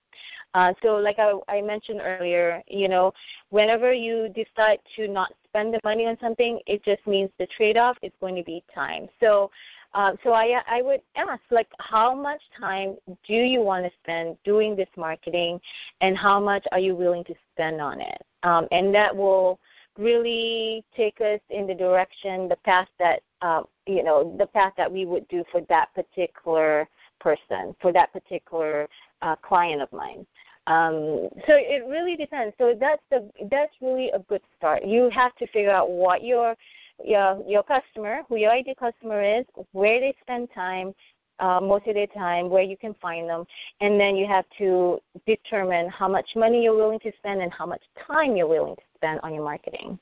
[0.54, 3.12] Uh, so, like I, I mentioned earlier, you know,
[3.50, 7.96] whenever you decide to not spend the money on something, it just means the trade-off
[8.02, 9.08] is going to be time.
[9.20, 9.50] So,
[9.94, 14.36] um, so I, I would ask, like, how much time do you want to spend
[14.44, 15.60] doing this marketing,
[16.00, 18.22] and how much are you willing to spend on it?
[18.42, 19.58] Um, and that will
[19.98, 24.90] really take us in the direction, the path that um, you know, the path that
[24.90, 26.88] we would do for that particular
[27.20, 28.88] person, for that particular
[29.22, 30.26] uh, client of mine.
[30.66, 32.54] Um, so it really depends.
[32.58, 34.84] So that's the that's really a good start.
[34.84, 36.54] You have to figure out what your
[37.04, 40.94] your your customer, who your ideal customer is, where they spend time,
[41.38, 43.44] uh, most of their time, where you can find them,
[43.80, 47.66] and then you have to determine how much money you're willing to spend and how
[47.66, 49.98] much time you're willing to spend on your marketing.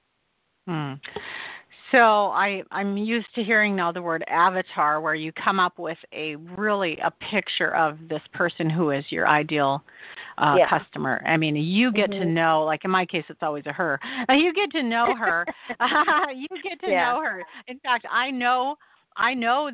[0.66, 0.94] Hmm.
[1.90, 5.98] So I, I'm used to hearing now the word avatar, where you come up with
[6.12, 9.82] a really a picture of this person who is your ideal
[10.36, 10.68] uh, yeah.
[10.68, 11.22] customer.
[11.24, 12.20] I mean, you get mm-hmm.
[12.20, 13.98] to know, like in my case, it's always a her.
[14.28, 15.46] You get to know her.
[16.34, 17.12] you get to yeah.
[17.12, 17.42] know her.
[17.66, 18.76] In fact, I know,
[19.16, 19.70] I know,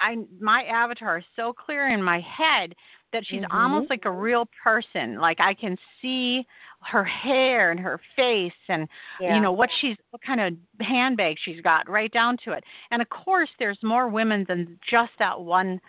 [0.00, 2.74] I my avatar is so clear in my head
[3.12, 3.56] that she's mm-hmm.
[3.56, 5.18] almost like a real person.
[5.18, 6.46] Like I can see
[6.82, 8.88] her hair and her face and
[9.20, 9.34] yeah.
[9.34, 12.64] you know what she's what kind of handbag she's got right down to it.
[12.90, 15.80] And of course there's more women than just that one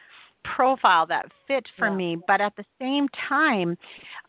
[0.43, 1.95] profile that fit for yeah.
[1.95, 3.77] me but at the same time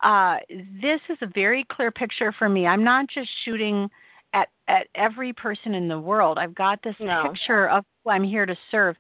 [0.03, 0.39] uh
[0.83, 3.89] this is a very clear picture for me i'm not just shooting
[4.33, 6.39] at at every person in the world.
[6.39, 7.25] I've got this no.
[7.25, 8.97] picture of who I'm here to serve,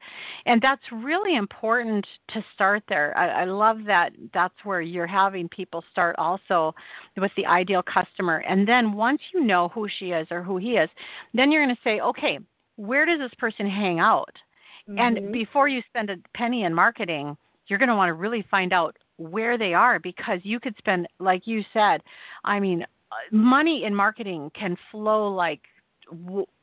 [0.46, 3.16] and that's really important to start there.
[3.16, 4.12] I, I love that.
[4.32, 6.74] That's where you're having people start also
[7.16, 10.76] with the ideal customer, and then once you know who she is or who he
[10.76, 10.90] is,
[11.34, 12.38] then you're going to say, okay,
[12.76, 14.36] where does this person hang out?
[14.88, 14.98] Mm-hmm.
[14.98, 18.72] And before you spend a penny in marketing, you're going to want to really find
[18.72, 22.02] out where they are because you could spend like you said
[22.44, 22.86] i mean
[23.30, 25.62] money in marketing can flow like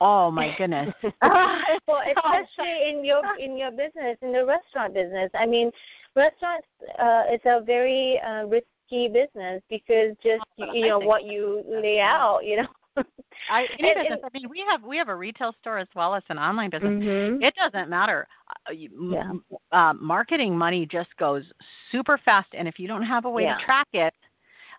[0.01, 5.45] oh my goodness well especially in your in your business in the restaurant business i
[5.45, 5.71] mean
[6.15, 6.67] restaurants
[6.99, 11.99] uh it's a very uh, risky business because just oh, you know what you lay
[11.99, 12.67] out you know
[13.51, 16.23] I, and, and, I mean, we have we have a retail store as well as
[16.29, 17.03] an online business.
[17.03, 17.43] Mm-hmm.
[17.43, 18.27] It doesn't matter.
[18.67, 19.31] Uh, yeah.
[19.71, 21.43] uh, marketing money just goes
[21.91, 23.57] super fast, and if you don't have a way yeah.
[23.57, 24.13] to track it,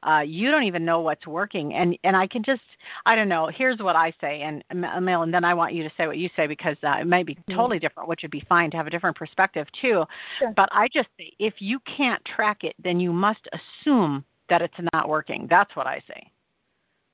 [0.02, 1.74] uh, you don't even know what's working.
[1.74, 2.62] And and I can just
[3.06, 3.46] I don't know.
[3.46, 6.28] Here's what I say, and Mel, and then I want you to say what you
[6.36, 7.54] say because uh, it might be mm-hmm.
[7.54, 10.04] totally different, which would be fine to have a different perspective too.
[10.38, 10.52] Sure.
[10.56, 14.78] But I just say if you can't track it, then you must assume that it's
[14.92, 15.46] not working.
[15.48, 16.30] That's what I say.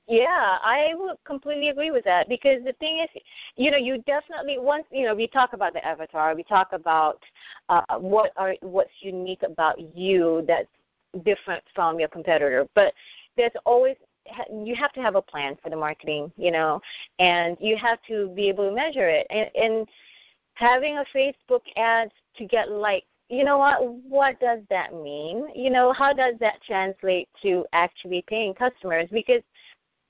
[0.07, 3.21] Yeah, I would completely agree with that because the thing is,
[3.55, 7.23] you know, you definitely once you know we talk about the avatar, we talk about
[7.69, 10.67] uh, what are what's unique about you that's
[11.23, 12.67] different from your competitor.
[12.75, 12.93] But
[13.37, 13.95] there's always
[14.51, 16.81] you have to have a plan for the marketing, you know,
[17.19, 19.27] and you have to be able to measure it.
[19.29, 19.87] And, and
[20.55, 23.77] having a Facebook ad to get likes, you know what?
[24.07, 25.47] What does that mean?
[25.55, 29.07] You know, how does that translate to actually paying customers?
[29.11, 29.41] Because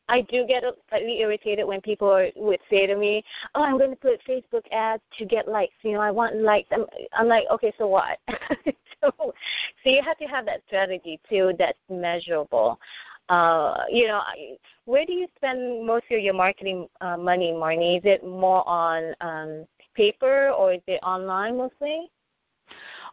[0.07, 3.23] I do get slightly irritated when people would say to me,
[3.55, 5.73] "Oh, I'm going to put Facebook ads to get likes.
[5.81, 8.19] You know, I want likes." I'm, I'm like, "Okay, so what?"
[9.01, 12.79] so, so you have to have that strategy too that's measurable.
[13.29, 14.21] Uh, you know,
[14.85, 17.97] where do you spend most of your marketing uh, money, Marnie?
[17.97, 19.65] Is it more on um,
[19.95, 22.11] paper or is it online mostly?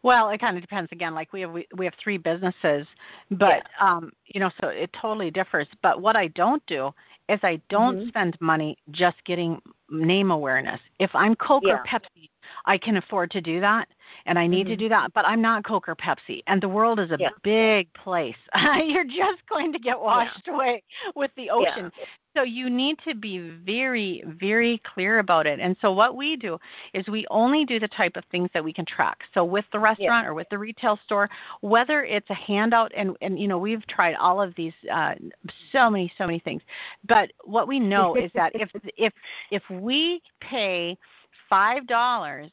[0.03, 0.91] Well, it kind of depends.
[0.93, 2.87] Again, like we have we, we have three businesses,
[3.31, 3.63] but yeah.
[3.81, 5.69] um, you know, so it totally differs.
[5.83, 6.93] But what I don't do
[7.29, 8.09] is I don't mm-hmm.
[8.09, 9.61] spend money just getting
[9.91, 10.81] name awareness.
[10.99, 11.75] If I'm Coke yeah.
[11.75, 12.31] or Pepsi,
[12.65, 13.89] I can afford to do that
[14.27, 14.71] and I need mm-hmm.
[14.71, 16.43] to do that, but I'm not Coke or Pepsi.
[16.47, 17.31] And the world is a yeah.
[17.43, 18.37] big place.
[18.85, 20.55] You're just going to get washed yeah.
[20.55, 20.83] away
[21.15, 21.91] with the ocean.
[21.99, 22.05] Yeah.
[22.35, 25.61] So you need to be very, very clear about it.
[25.61, 26.59] And so what we do
[26.95, 29.19] is we only do the type of things that we can track.
[29.35, 31.29] So with the restaurant or with the retail store,
[31.61, 35.15] whether it's a handout, and, and you know we've tried all of these, uh,
[35.73, 36.63] so many, so many things.
[37.07, 39.13] But what we know is that if if
[39.51, 40.97] if we pay
[41.53, 42.51] five dollars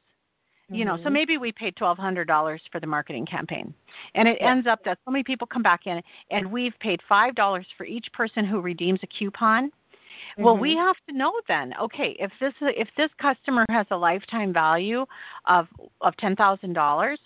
[0.71, 1.03] you know, mm-hmm.
[1.03, 3.73] so maybe we paid twelve hundred dollars for the marketing campaign,
[4.13, 4.51] and it yeah.
[4.51, 7.85] ends up that so many people come back in, and we've paid five dollars for
[7.85, 9.67] each person who redeems a coupon.
[9.67, 10.43] Mm-hmm.
[10.43, 10.85] Well, we mm-hmm.
[10.85, 11.73] have to know then.
[11.81, 15.05] Okay, if this if this customer has a lifetime value
[15.45, 15.67] of
[16.01, 17.19] of ten thousand dollars,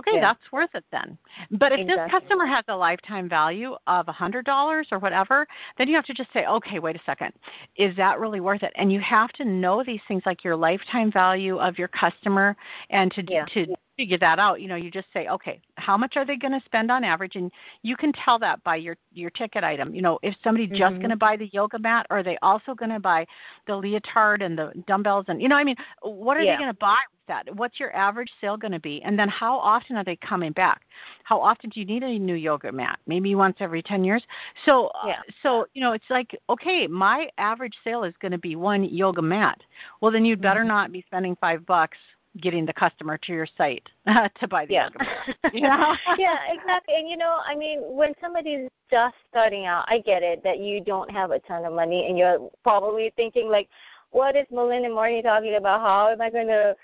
[0.00, 0.20] Okay, yeah.
[0.20, 1.16] that's worth it then.
[1.52, 2.04] But if exactly.
[2.04, 5.46] this customer has a lifetime value of $100 or whatever,
[5.78, 7.32] then you have to just say, okay, wait a second.
[7.76, 8.72] Is that really worth it?
[8.74, 12.56] And you have to know these things like your lifetime value of your customer
[12.90, 13.44] and to yeah.
[13.46, 13.66] to
[13.96, 16.64] figure that out, you know, you just say, okay, how much are they going to
[16.64, 17.36] spend on average?
[17.36, 17.50] And
[17.82, 19.94] you can tell that by your your ticket item.
[19.94, 20.78] You know, if somebody's mm-hmm.
[20.78, 23.26] just going to buy the yoga mat, or are they also going to buy
[23.66, 25.26] the leotard and the dumbbells?
[25.28, 26.56] And you know, I mean, what are yeah.
[26.56, 27.54] they going to buy with that?
[27.56, 29.02] What's your average sale going to be?
[29.02, 30.82] And then how often are they coming back?
[31.22, 32.98] How often do you need a new yoga mat?
[33.06, 34.24] Maybe once every ten years.
[34.64, 35.12] So, uh, yeah.
[35.12, 38.84] uh, so you know, it's like, okay, my average sale is going to be one
[38.84, 39.60] yoga mat.
[40.00, 40.68] Well, then you'd better mm-hmm.
[40.68, 41.98] not be spending five bucks
[42.40, 43.88] getting the customer to your site
[44.40, 44.88] to buy the yeah.
[45.52, 46.94] yeah, yeah, exactly.
[46.96, 50.80] And you know, I mean, when somebody's just starting out, I get it that you
[50.80, 53.68] don't have a ton of money, and you're probably thinking like,
[54.10, 55.80] "What is Melin and Marnie talking about?
[55.80, 56.76] How am I going to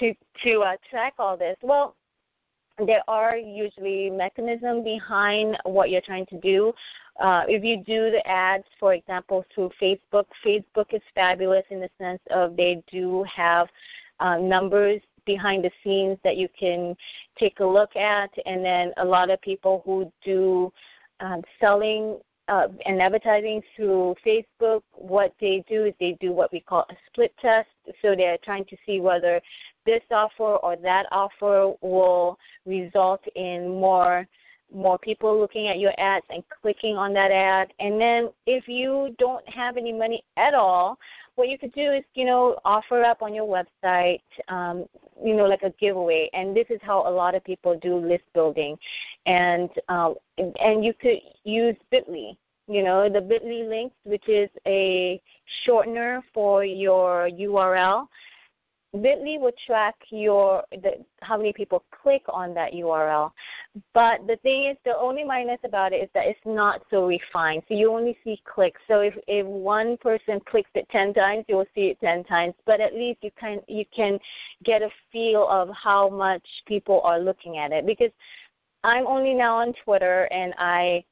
[0.00, 1.96] to to uh, track all this?" Well,
[2.86, 6.72] there are usually mechanisms behind what you're trying to do.
[7.18, 11.90] Uh, if you do the ads, for example, through Facebook, Facebook is fabulous in the
[11.98, 13.68] sense of they do have
[14.20, 16.96] uh, numbers behind the scenes that you can
[17.38, 20.72] take a look at, and then a lot of people who do
[21.20, 22.18] um, selling
[22.48, 26.96] uh, and advertising through Facebook, what they do is they do what we call a
[27.06, 27.68] split test.
[28.02, 29.40] So they're trying to see whether
[29.86, 34.26] this offer or that offer will result in more
[34.72, 37.72] more people looking at your ads and clicking on that ad.
[37.80, 40.98] And then if you don't have any money at all,
[41.34, 44.86] what you could do is, you know, offer up on your website, um,
[45.22, 46.28] you know, like a giveaway.
[46.32, 48.78] And this is how a lot of people do list building.
[49.26, 52.36] And um, and you could use Bitly.
[52.66, 55.20] You know, the Bitly links, which is a
[55.66, 58.06] shortener for your URL.
[58.96, 63.30] Bitly will track your the, how many people click on that URL.
[63.94, 67.62] But the thing is, the only minus about it is that it's not so refined.
[67.68, 68.80] So you only see clicks.
[68.88, 72.54] So if, if one person clicks it ten times, you will see it ten times.
[72.66, 74.18] But at least you can you can
[74.64, 77.86] get a feel of how much people are looking at it.
[77.86, 78.10] Because
[78.82, 81.04] I'm only now on Twitter, and I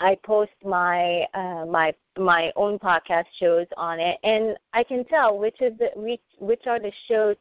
[0.00, 5.38] I post my uh, my my own podcast shows on it, and I can tell
[5.38, 7.36] which of the which which are the shows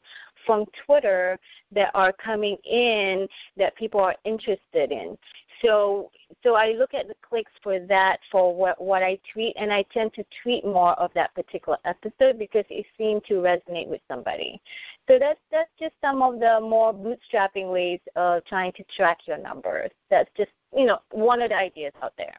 [0.46, 1.38] from Twitter
[1.72, 3.28] that are coming in
[3.58, 5.18] that people are interested in.
[5.62, 6.12] So
[6.44, 9.84] so I look at the clicks for that for what what I tweet, and I
[9.94, 14.62] tend to tweet more of that particular episode because it seemed to resonate with somebody.
[15.08, 19.38] So that's that's just some of the more bootstrapping ways of trying to track your
[19.38, 19.92] numbers.
[20.10, 22.36] That's just you know one of the ideas out there.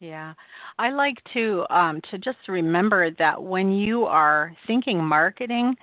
[0.00, 0.32] Yeah,
[0.78, 5.76] I like to um, to just remember that when you are thinking marketing,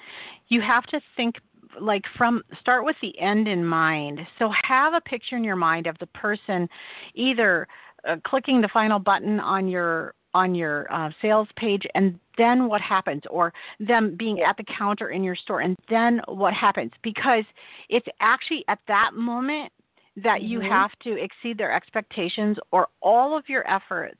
[0.47, 1.39] you have to think
[1.79, 4.25] like from start with the end in mind.
[4.39, 6.67] So have a picture in your mind of the person
[7.13, 7.67] either
[8.07, 12.81] uh, clicking the final button on your on your uh, sales page and then what
[12.81, 16.91] happens or them being at the counter in your store and then what happens.
[17.03, 17.45] Because
[17.89, 19.71] it's actually at that moment
[20.23, 20.69] that you mm-hmm.
[20.69, 24.17] have to exceed their expectations or all of your efforts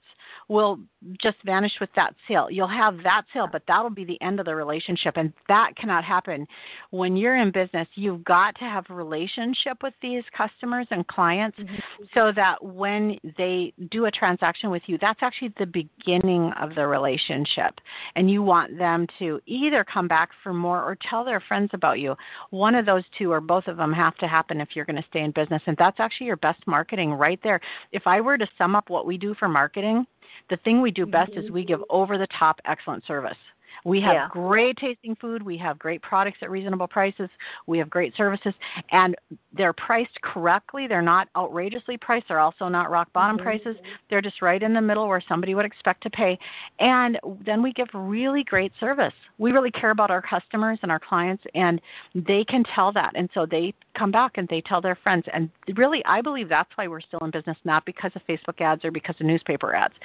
[0.47, 0.79] will
[1.21, 2.49] just vanish with that sale.
[2.49, 6.03] You'll have that sale, but that'll be the end of the relationship and that cannot
[6.03, 6.47] happen.
[6.89, 11.57] When you're in business, you've got to have a relationship with these customers and clients
[11.59, 11.75] mm-hmm.
[12.13, 16.87] so that when they do a transaction with you, that's actually the beginning of the
[16.87, 17.79] relationship.
[18.15, 21.99] And you want them to either come back for more or tell their friends about
[21.99, 22.15] you.
[22.49, 25.07] One of those two or both of them have to happen if you're going to
[25.09, 27.59] stay in business and that's actually your best marketing right there.
[27.91, 30.05] If I were to sum up what we do for marketing,
[30.49, 31.45] the thing we do best mm-hmm.
[31.45, 33.37] is we give over the top excellent service.
[33.85, 34.27] We have yeah.
[34.31, 35.41] great tasting food.
[35.41, 37.29] We have great products at reasonable prices.
[37.65, 38.53] We have great services,
[38.91, 39.15] and
[39.53, 40.87] they're priced correctly.
[40.87, 42.27] They're not outrageously priced.
[42.27, 43.45] They're also not rock bottom mm-hmm.
[43.45, 43.75] prices.
[44.09, 46.37] They're just right in the middle where somebody would expect to pay.
[46.79, 49.13] And then we give really great service.
[49.37, 51.81] We really care about our customers and our clients, and
[52.15, 53.13] they can tell that.
[53.15, 55.25] And so they come back and they tell their friends.
[55.33, 58.85] And really, I believe that's why we're still in business, not because of Facebook ads
[58.85, 59.95] or because of newspaper ads.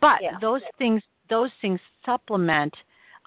[0.00, 0.38] But yeah.
[0.40, 2.76] those things those things supplement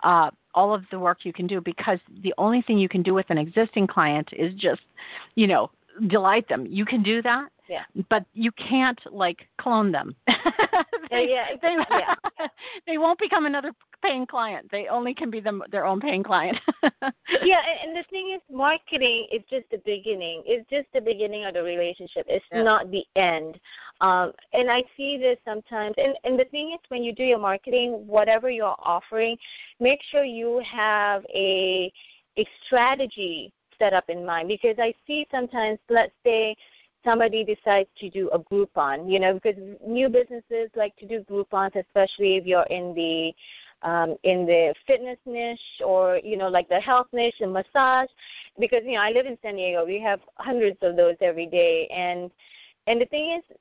[0.03, 3.13] uh, all of the work you can do because the only thing you can do
[3.13, 4.81] with an existing client is just,
[5.35, 5.71] you know,
[6.07, 6.65] delight them.
[6.67, 7.83] You can do that, yeah.
[8.09, 10.15] but you can't like clone them.
[11.09, 12.15] they, yeah, they, yeah.
[12.87, 14.69] they won't become another paying client.
[14.71, 16.57] They only can be them, their own paying client.
[16.83, 20.43] yeah, and, and the thing is, marketing is just the beginning.
[20.45, 22.25] It's just the beginning of the relationship.
[22.27, 22.63] It's yeah.
[22.63, 23.59] not the end.
[24.01, 25.95] Um, and I see this sometimes.
[25.97, 29.37] And, and the thing is, when you do your marketing, whatever you're offering,
[29.79, 31.91] make sure you have a
[32.35, 36.55] a strategy set up in mind because I see sometimes, let's say
[37.03, 41.75] somebody decides to do a Groupon, you know, because new businesses like to do Groupons,
[41.75, 43.33] especially if you're in the
[43.87, 48.09] um, in the fitness niche or you know like the health niche and massage
[48.59, 49.85] because you know I live in San Diego.
[49.85, 51.87] We have hundreds of those every day.
[51.87, 52.31] And
[52.87, 53.57] and the thing is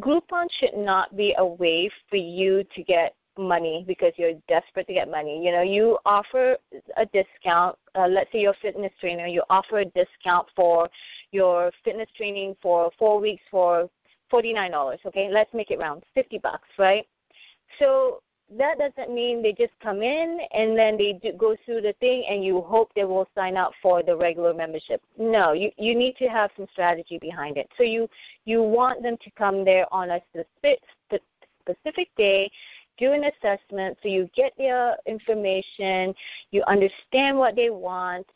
[0.00, 4.92] Groupon should not be a way for you to get money because you're desperate to
[4.92, 5.44] get money.
[5.44, 6.56] You know, you offer
[6.96, 7.76] a discount.
[7.94, 9.26] Uh, let's say you're a fitness trainer.
[9.26, 10.88] You offer a discount for
[11.32, 13.88] your fitness training for four weeks for
[14.30, 15.00] forty nine dollars.
[15.06, 17.06] Okay, let's make it round, fifty bucks, right?
[17.78, 18.22] So
[18.58, 22.24] that doesn't mean they just come in and then they do, go through the thing
[22.28, 25.00] and you hope they will sign up for the regular membership.
[25.18, 27.68] No, you you need to have some strategy behind it.
[27.76, 28.08] So you
[28.44, 30.80] you want them to come there on a specific
[31.60, 32.50] specific day
[33.00, 36.14] do an assessment so you get their information,
[36.50, 38.26] you understand what they want,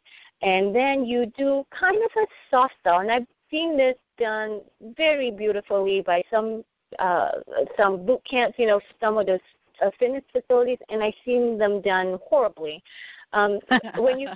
[0.43, 3.01] and then you do kind of a soft sell.
[3.01, 4.61] And I've seen this done
[4.97, 6.65] very beautifully by some
[6.99, 7.31] uh,
[7.77, 9.41] some boot camps, you know, some of those
[9.85, 12.83] uh, fitness facilities, and I've seen them done horribly.
[13.33, 13.59] Um,
[13.99, 14.29] when you,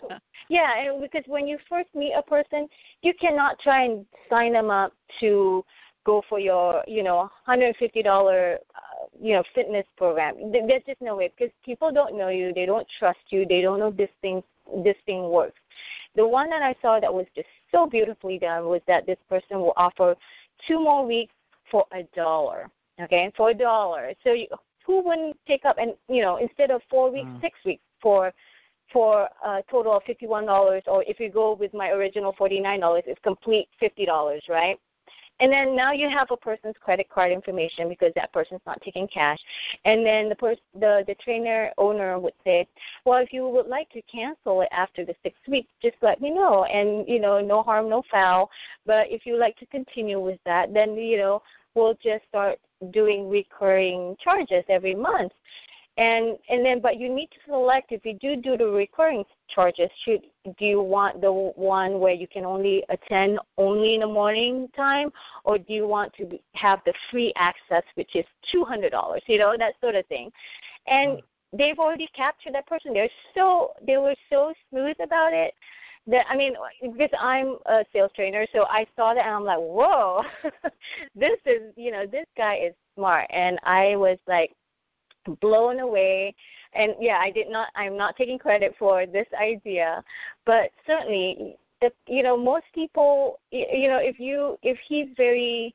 [0.48, 2.68] yeah, and because when you first meet a person,
[3.02, 5.64] you cannot try and sign them up to
[6.04, 8.87] go for your, you know, hundred fifty dollar, uh,
[9.20, 10.52] you know, fitness program.
[10.52, 13.78] There's just no way because people don't know you, they don't trust you, they don't
[13.78, 14.42] know this thing
[14.84, 15.58] this thing works.
[16.14, 19.60] The one that I saw that was just so beautifully done was that this person
[19.60, 20.14] will offer
[20.66, 21.34] two more weeks
[21.70, 22.68] for a dollar.
[23.00, 24.12] Okay, for a dollar.
[24.24, 24.48] So you,
[24.84, 27.40] who wouldn't take up and you know instead of four weeks, mm.
[27.40, 28.32] six weeks for
[28.92, 32.58] for a total of fifty one dollars, or if you go with my original forty
[32.58, 34.78] nine dollars, it's complete fifty dollars, right?
[35.40, 39.06] And then now you have a person's credit card information because that person's not taking
[39.06, 39.38] cash.
[39.84, 42.66] And then the pers- the the trainer owner would say,
[43.04, 46.30] well, if you would like to cancel it after the six weeks, just let me
[46.30, 46.64] know.
[46.64, 48.50] And you know, no harm, no foul.
[48.86, 51.42] But if you like to continue with that, then you know
[51.74, 52.58] we'll just start
[52.90, 55.32] doing recurring charges every month
[55.98, 59.90] and and then but you need to select if you do do the recurring charges
[60.04, 60.22] should
[60.56, 65.10] do you want the one where you can only attend only in the morning time?
[65.44, 69.38] Or do you want to have the free access which is two hundred dollars you
[69.38, 70.30] know that sort of thing?
[70.86, 71.22] And mm.
[71.52, 72.94] they've already captured that person.
[72.94, 75.52] They're so they were so smooth about it
[76.06, 79.58] that I mean, because I'm a sales trainer, so I saw that and I'm like,
[79.58, 80.22] whoa,
[81.14, 84.52] this is, you know, this guy is smart, and I was like,
[85.40, 86.34] blown away.
[86.74, 90.04] And yeah i did not i'm not taking credit for this idea
[90.44, 95.74] but certainly the, you know most people you know if you if he's very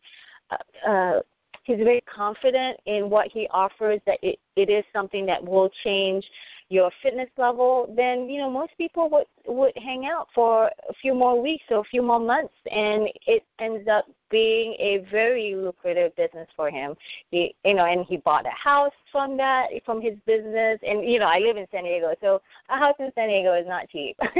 [0.51, 1.19] uh, uh
[1.63, 6.25] he's very confident in what he offers that it, it is something that will change
[6.69, 11.13] your fitness level, then you know most people would would hang out for a few
[11.13, 16.15] more weeks or a few more months, and it ends up being a very lucrative
[16.15, 16.95] business for him.
[17.29, 21.19] He, you know, and he bought a house from that from his business, and you
[21.19, 24.17] know, I live in San Diego, so a house in San Diego is not cheap.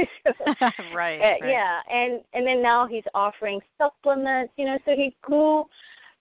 [0.92, 1.40] right, right.
[1.44, 4.52] Yeah, and and then now he's offering supplements.
[4.56, 5.64] You know, so he grew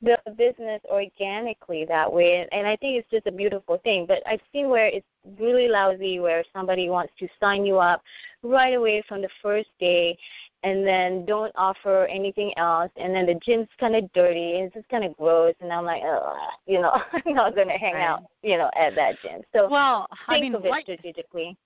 [0.04, 4.06] the business organically that way and I think it's just a beautiful thing.
[4.06, 5.06] But I've seen where it's
[5.39, 8.04] really lousy where somebody wants to sign you up
[8.43, 10.18] right away from the first day
[10.64, 14.76] and then don't offer anything else and then the gym's kind of dirty and it's
[14.76, 16.36] just kind of gross and I'm like, oh,
[16.66, 18.06] you know, I'm not going to hang right.
[18.06, 19.41] out, you know, at that gym.
[19.54, 21.58] So well, think I mean, of it strategically.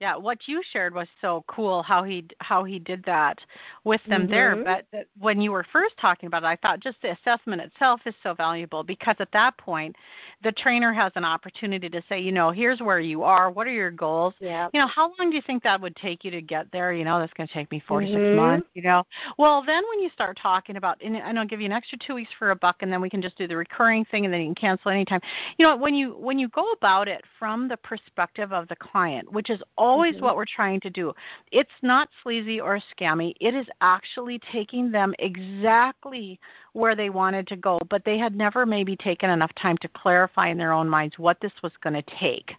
[0.00, 3.38] Yeah, what you shared was so cool how he how he did that
[3.84, 4.30] with them mm-hmm.
[4.30, 4.56] there.
[4.64, 8.14] But when you were first talking about it, I thought just the assessment itself is
[8.22, 9.94] so valuable because at that point,
[10.42, 13.50] the trainer has an opportunity to say, you know, here's where you are.
[13.50, 14.32] What are your goals?
[14.40, 14.68] Yeah.
[14.72, 16.94] You know, how long do you think that would take you to get there?
[16.94, 18.14] You know, that's going to take me 4 mm-hmm.
[18.14, 18.68] to six months.
[18.72, 19.04] You know,
[19.36, 22.30] well then when you start talking about, and I'll give you an extra two weeks
[22.38, 24.46] for a buck, and then we can just do the recurring thing, and then you
[24.46, 25.20] can cancel anytime.
[25.58, 29.30] You know, when you when you go about it from the perspective of the client,
[29.30, 30.24] which is all always mm-hmm.
[30.24, 31.12] what we're trying to do.
[31.50, 33.34] It's not sleazy or scammy.
[33.40, 36.38] It is actually taking them exactly
[36.72, 40.48] where they wanted to go, but they had never maybe taken enough time to clarify
[40.48, 42.54] in their own minds what this was going to take.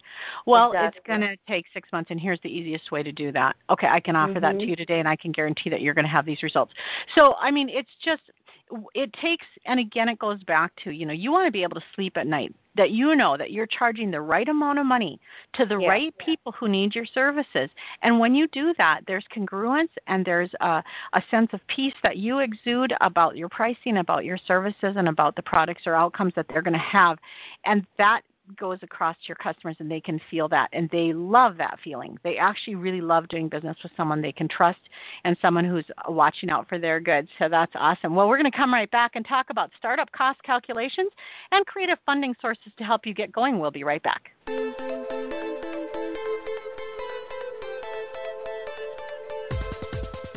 [0.45, 0.97] Well, exactly.
[0.97, 3.55] it's going to take six months, and here's the easiest way to do that.
[3.69, 4.41] Okay, I can offer mm-hmm.
[4.41, 4.69] that to mm-hmm.
[4.69, 6.73] you today, and I can guarantee that you're going to have these results.
[7.15, 8.23] So, I mean, it's just
[8.93, 11.75] it takes and again it goes back to you know you want to be able
[11.75, 15.19] to sleep at night that you know that you're charging the right amount of money
[15.53, 16.25] to the yeah, right yeah.
[16.25, 17.69] people who need your services
[18.01, 22.17] and when you do that there's congruence and there's a, a sense of peace that
[22.17, 26.45] you exude about your pricing about your services and about the products or outcomes that
[26.49, 27.17] they're going to have
[27.65, 28.21] and that
[28.55, 32.17] goes across to your customers and they can feel that and they love that feeling.
[32.23, 34.79] They actually really love doing business with someone they can trust
[35.23, 37.27] and someone who's watching out for their good.
[37.39, 38.15] So that's awesome.
[38.15, 41.11] Well, we're going to come right back and talk about startup cost calculations
[41.51, 43.59] and creative funding sources to help you get going.
[43.59, 44.31] We'll be right back.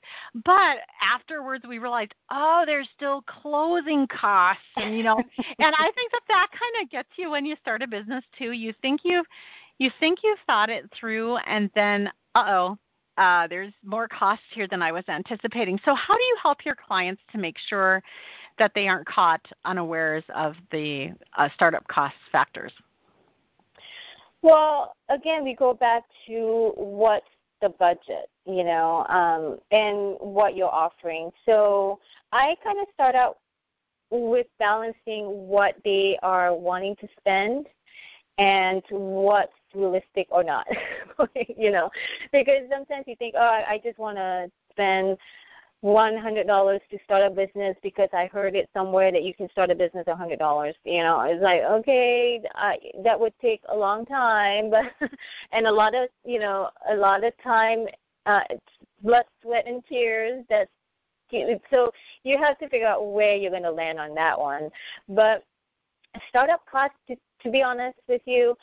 [0.44, 6.10] But afterwards, we realized, oh, there's still closing costs, and you know, and I think
[6.10, 8.50] that that kind of gets you when you start a business too.
[8.50, 9.26] You think you've
[9.78, 12.78] you think you've thought it through, and then, uh oh,
[13.16, 15.78] uh, there's more costs here than I was anticipating.
[15.84, 18.02] So, how do you help your clients to make sure
[18.58, 22.72] that they aren't caught unawares of the uh, startup cost factors?
[24.42, 27.26] Well, again, we go back to what's
[27.60, 31.30] the budget, you know, um, and what you're offering.
[31.44, 31.98] So
[32.32, 33.38] I kind of start out
[34.10, 37.66] with balancing what they are wanting to spend
[38.40, 40.66] and what's realistic or not,
[41.56, 41.90] you know,
[42.32, 45.18] because sometimes you think, oh, I just want to spend
[45.82, 49.48] one hundred dollars to start a business because I heard it somewhere that you can
[49.50, 50.74] start a business a hundred dollars.
[50.84, 54.84] You know, it's like okay, I, that would take a long time, but
[55.52, 57.86] and a lot of you know a lot of time,
[58.26, 58.42] uh,
[59.02, 60.44] blood, sweat, and tears.
[60.48, 60.70] That's
[61.70, 61.92] so
[62.24, 64.68] you have to figure out where you're going to land on that one.
[65.08, 65.44] But
[66.28, 68.56] startup costs, to, to be honest with you,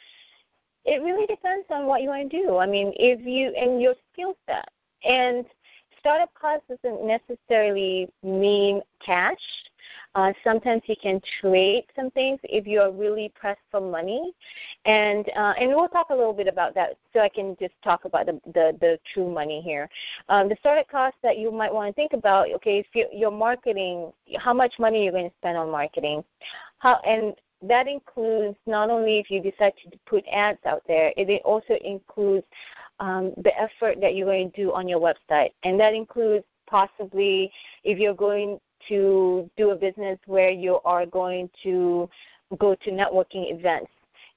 [0.85, 2.57] it really depends on what you want to do.
[2.57, 4.69] I mean, if you and your skill set
[5.03, 5.45] and
[5.99, 9.39] startup cost doesn't necessarily mean cash.
[10.15, 14.33] Uh, sometimes you can trade some things if you're really pressed for money,
[14.85, 16.97] and uh, and we'll talk a little bit about that.
[17.13, 19.89] So I can just talk about the the, the true money here.
[20.29, 22.51] Um, the startup cost that you might want to think about.
[22.55, 26.23] Okay, if you're, you're marketing, how much money you're going to spend on marketing,
[26.79, 31.41] how and that includes not only if you decide to put ads out there, it
[31.43, 32.45] also includes
[32.99, 35.51] um, the effort that you're going to do on your website.
[35.63, 37.51] And that includes possibly
[37.83, 42.09] if you're going to do a business where you are going to
[42.59, 43.91] go to networking events.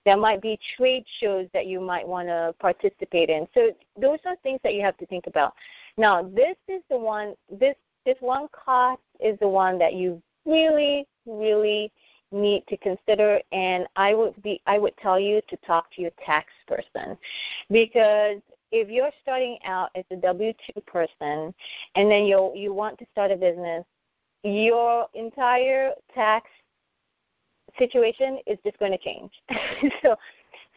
[0.06, 3.46] There might be trade shows that you might want to participate in.
[3.52, 5.52] So those are things that you have to think about.
[5.98, 7.34] Now, this is the one.
[7.50, 11.92] This this one cost is the one that you really, really
[12.32, 16.12] need to consider and I would be I would tell you to talk to your
[16.24, 17.16] tax person
[17.70, 18.40] because
[18.72, 21.52] if you're starting out as a W two person
[21.96, 23.84] and then you you want to start a business,
[24.44, 26.48] your entire tax
[27.78, 29.32] situation is just going to change.
[30.02, 30.16] so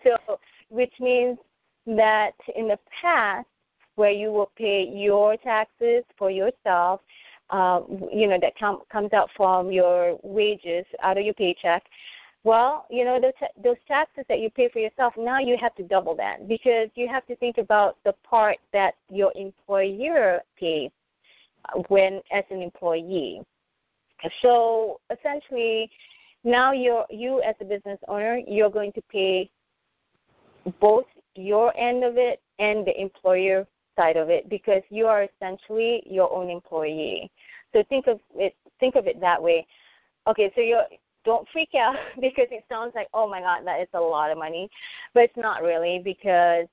[0.04, 0.39] so
[0.70, 1.38] which means
[1.86, 3.47] that in the past
[3.95, 7.01] where you will pay your taxes for yourself
[7.54, 7.82] uh,
[8.12, 11.84] you know that com- comes out from your wages out of your paycheck.
[12.43, 15.14] Well, you know those t- those taxes that you pay for yourself.
[15.18, 18.95] Now you have to double that because you have to think about the part that
[19.10, 20.89] your employer pays
[21.88, 23.41] when as an employee.
[24.41, 25.91] So essentially,
[26.43, 29.49] now you're you as a business owner, you're going to pay
[30.80, 36.04] both your end of it and the employer side of it because you are essentially
[36.06, 37.32] your own employee.
[37.74, 39.66] So think of it think of it that way.
[40.28, 40.80] Okay, so you
[41.26, 44.38] don't freak out because it sounds like oh my god that is a lot of
[44.38, 44.70] money,
[45.14, 46.68] but it's not really because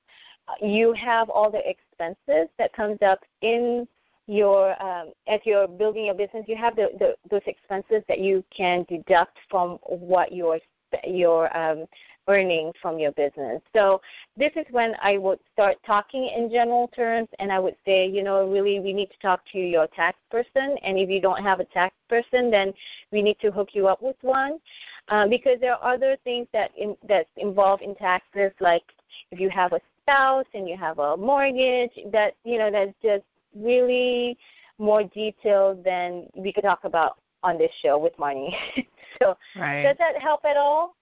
[0.61, 3.87] you have all the expenses that comes up in
[4.27, 6.45] your um, as you're building your business.
[6.47, 10.61] You have the, the those expenses that you can deduct from what your
[11.05, 11.87] your um,
[12.29, 13.61] earning from your business.
[13.75, 14.01] So
[14.37, 18.23] this is when I would start talking in general terms and I would say, you
[18.23, 21.61] know, really we need to talk to your tax person and if you don't have
[21.61, 22.73] a tax person then
[23.11, 24.59] we need to hook you up with one
[25.09, 28.85] uh, because there are other things that in, that's involved in taxes like
[29.33, 33.25] if you have a spouse and you have a mortgage that you know that's just
[33.55, 34.39] really
[34.79, 38.57] more detailed than we could talk about on this show with money.
[39.23, 39.85] so right.
[39.85, 40.97] does that help at all?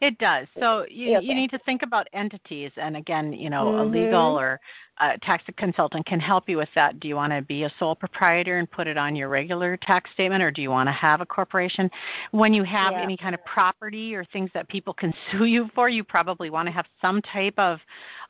[0.00, 0.46] It does.
[0.58, 1.26] So you Okay.
[1.26, 3.92] you need to think about entities, and again, you know, a Mhm.
[3.92, 4.60] legal or
[5.00, 7.00] a tax consultant can help you with that.
[7.00, 10.10] Do you want to be a sole proprietor and put it on your regular tax
[10.12, 11.90] statement, or do you want to have a corporation?
[12.32, 13.02] When you have Yeah.
[13.02, 16.66] any kind of property or things that people can sue you for, you probably want
[16.66, 17.80] to have some type of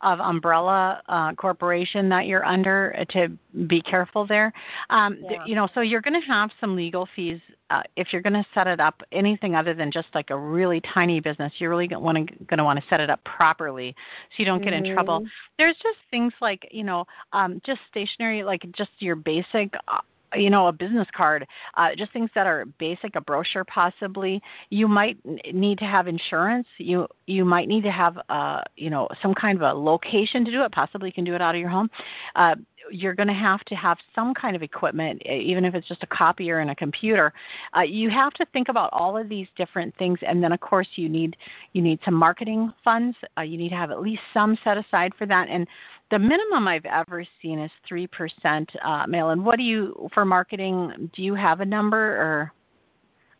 [0.00, 3.28] of umbrella uh, corporation that you're under uh, to
[3.66, 4.52] be careful there.
[4.90, 5.44] Um, Yeah.
[5.44, 7.40] you know, so you're going to have some legal fees
[7.70, 10.80] uh, if you're going to set it up anything other than just like a really
[10.80, 11.52] tiny business.
[11.58, 13.94] You're really going to going to want to set it up properly
[14.30, 15.20] so you don't get in trouble.
[15.20, 15.28] Mhm.
[15.58, 19.74] There's just things like you know, um, just stationary, like just your basic.
[19.86, 19.98] Uh,
[20.34, 21.46] you know, a business card,
[21.78, 24.42] uh, just things that are basic, a brochure possibly.
[24.68, 25.16] You might
[25.54, 26.66] need to have insurance.
[26.76, 30.50] You you might need to have, uh, you know, some kind of a location to
[30.50, 30.72] do it.
[30.72, 31.90] Possibly you can do it out of your home.
[32.34, 32.56] Uh,
[32.90, 36.06] you're going to have to have some kind of equipment, even if it's just a
[36.06, 37.32] copier and a computer.
[37.76, 40.88] Uh, you have to think about all of these different things, and then of course
[40.94, 41.36] you need
[41.72, 43.16] you need some marketing funds.
[43.36, 45.48] Uh, you need to have at least some set aside for that.
[45.48, 45.66] And
[46.10, 48.70] the minimum I've ever seen is three percent.
[48.82, 51.10] Uh, Melin, what do you for marketing?
[51.14, 52.52] Do you have a number or?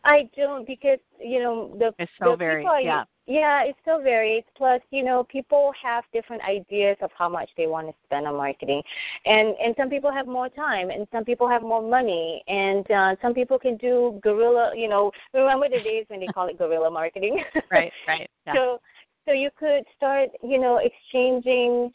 [0.03, 3.03] I don't because you know the It's so the varied, people yeah.
[3.27, 4.43] yeah, it still varies.
[4.55, 8.35] Plus, you know, people have different ideas of how much they want to spend on
[8.35, 8.81] marketing,
[9.25, 13.15] and and some people have more time, and some people have more money, and uh,
[13.21, 14.73] some people can do guerrilla.
[14.75, 17.43] You know, remember the days when they call it guerrilla marketing?
[17.71, 18.29] Right, right.
[18.47, 18.53] Yeah.
[18.55, 18.79] So
[19.25, 21.91] so you could start, you know, exchanging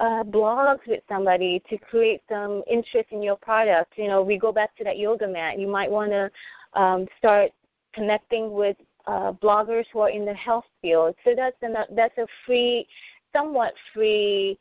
[0.00, 3.92] uh, blogs with somebody to create some interest in your product.
[3.96, 5.60] You know, we go back to that yoga mat.
[5.60, 6.28] You might want to
[6.74, 7.50] um, start
[7.92, 11.14] connecting with uh, bloggers who are in the health field.
[11.24, 12.86] So that's an, that's a free,
[13.32, 14.58] somewhat free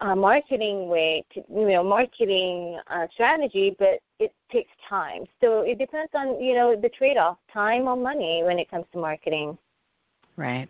[0.00, 5.24] uh, marketing way, to, you know, marketing uh, strategy, but it takes time.
[5.40, 8.98] So it depends on you know the trade-off, time or money, when it comes to
[8.98, 9.56] marketing.
[10.36, 10.68] Right.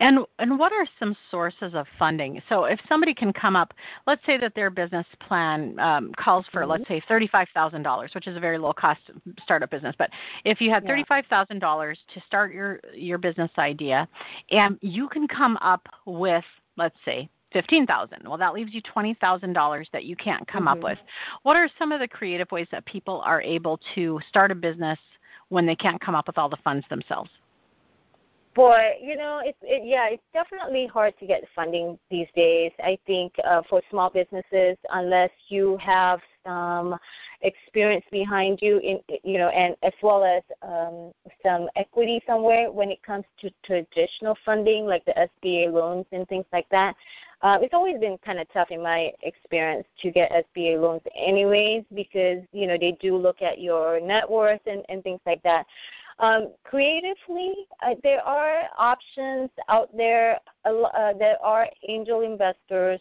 [0.00, 2.42] And and what are some sources of funding?
[2.48, 3.72] So if somebody can come up,
[4.08, 8.26] let's say that their business plan um, calls for, let's say, thirty-five thousand dollars, which
[8.26, 9.00] is a very low cost
[9.44, 9.94] startup business.
[9.96, 10.10] But
[10.44, 10.88] if you had Yeah.
[10.88, 14.08] thirty-five thousand dollars to start your your business idea,
[14.50, 16.44] and you can come up with,
[16.76, 18.26] let's say, fifteen thousand.
[18.26, 20.84] Well, that leaves you twenty thousand dollars that you can't come up Mhm.
[20.84, 20.98] with.
[21.44, 24.98] What are some of the creative ways that people are able to start a business
[25.50, 27.30] when they can't come up with all the funds themselves?
[28.54, 32.70] Boy, you know, it's it, yeah, it's definitely hard to get funding these days.
[32.78, 36.96] I think uh, for small businesses, unless you have some
[37.40, 41.10] experience behind you, in you know, and as well as um,
[41.44, 46.46] some equity somewhere when it comes to traditional funding, like the SBA loans and things
[46.52, 46.94] like that.
[47.42, 51.82] Uh, it's always been kind of tough in my experience to get SBA loans, anyways,
[51.92, 55.66] because you know they do look at your net worth and, and things like that.
[56.18, 60.38] Um, creatively, uh, there are options out there.
[60.64, 63.00] Uh, there are angel investors,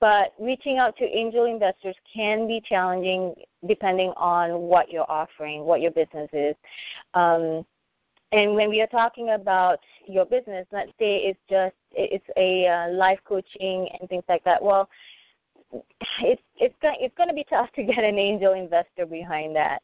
[0.00, 3.34] but reaching out to angel investors can be challenging
[3.66, 6.56] depending on what you're offering, what your business is.
[7.14, 7.64] Um,
[8.32, 9.78] and when we are talking about
[10.08, 14.60] your business, let's say it's just it's a uh, life coaching and things like that.
[14.60, 14.88] Well,
[16.20, 19.82] it's it's going it's going to be tough to get an angel investor behind that.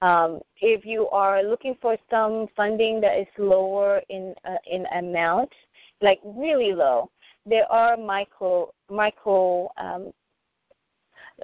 [0.00, 5.52] Um, if you are looking for some funding that is lower in uh, in amount,
[6.00, 7.10] like really low,
[7.46, 10.12] there are micro micro um,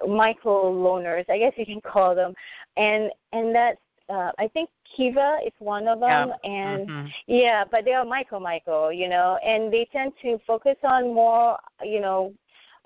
[0.07, 2.35] micro loaners, I guess you can call them,
[2.77, 3.79] and and that's
[4.09, 6.51] uh, I think Kiva is one of them, Yeah.
[6.51, 7.13] and Mhm.
[7.27, 11.59] yeah, but they are micro micro, you know, and they tend to focus on more,
[11.83, 12.33] you know,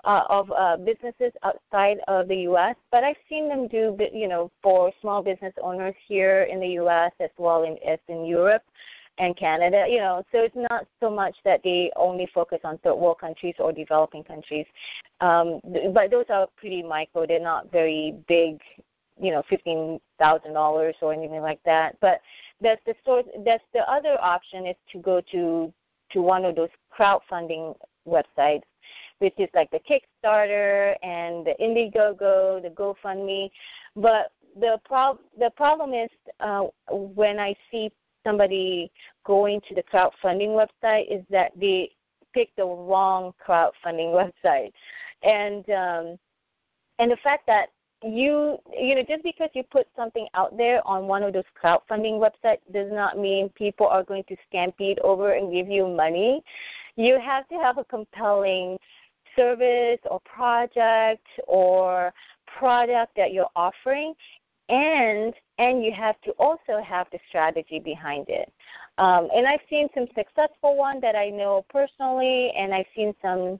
[0.03, 2.75] uh, of uh, businesses outside of the U.S.
[2.91, 7.11] But I've seen them do, you know, for small business owners here in the U.S.
[7.19, 8.63] as well in, as in Europe
[9.17, 9.85] and Canada.
[9.87, 13.55] You know, so it's not so much that they only focus on third world countries
[13.59, 14.65] or developing countries.
[15.21, 15.61] Um,
[15.93, 17.25] but those are pretty micro.
[17.25, 18.59] They're not very big.
[19.21, 21.95] You know, fifteen thousand dollars or anything like that.
[22.01, 22.19] But
[22.59, 23.25] that's the source.
[23.45, 25.71] That's the other option is to go to
[26.11, 27.75] to one of those crowdfunding
[28.07, 28.63] websites
[29.19, 33.49] which is like the Kickstarter and the Indiegogo, the GoFundMe.
[33.95, 37.91] But the prob- the problem is uh, when I see
[38.25, 38.91] somebody
[39.25, 41.91] going to the crowdfunding website is that they
[42.33, 44.71] pick the wrong crowdfunding website,
[45.21, 46.19] and um,
[46.99, 47.69] and the fact that
[48.03, 52.19] you you know just because you put something out there on one of those crowdfunding
[52.19, 56.43] websites does not mean people are going to stampede over and give you money
[56.95, 58.77] you have to have a compelling
[59.35, 62.13] service or project or
[62.45, 64.13] product that you're offering
[64.69, 68.51] and and you have to also have the strategy behind it.
[68.97, 73.59] Um, and I've seen some successful ones that I know personally, and I've seen some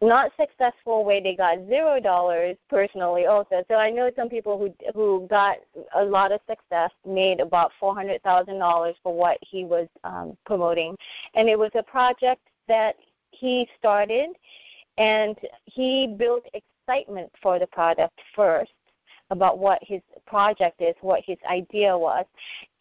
[0.00, 3.64] not successful where they got zero dollars personally also.
[3.68, 5.58] So I know some people who who got
[5.94, 10.36] a lot of success, made about four hundred thousand dollars for what he was um,
[10.46, 10.96] promoting,
[11.34, 12.96] and it was a project that
[13.30, 14.30] he started,
[14.98, 18.72] and he built excitement for the product first
[19.30, 22.26] about what his project is, what his idea was.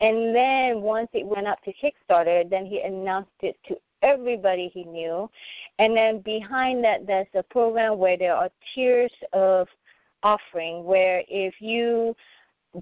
[0.02, 4.84] And then once it went up to Kickstarter, then he announced it to everybody he
[4.84, 5.30] knew.
[5.80, 9.68] And then behind that, there's a program where there are tiers of
[10.24, 12.16] offering, where if you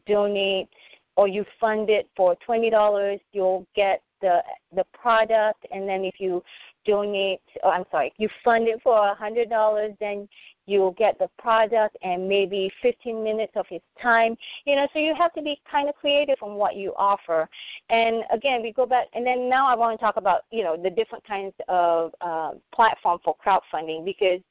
[0.06, 0.70] donate
[1.16, 4.44] or you fund it for $20, you'll get the
[4.76, 6.44] the product and then if you
[6.86, 10.28] donate oh I'm sorry, if you fund it for a hundred dollars then
[10.70, 14.38] you'll get the product and maybe 15 minutes of his time.
[14.66, 17.50] You know, so you have to be kind of creative on what you offer.
[17.90, 20.78] And again, we go back, and then now I want to talk about, you know,
[20.78, 24.42] the different kinds of uh, platform for crowdfunding because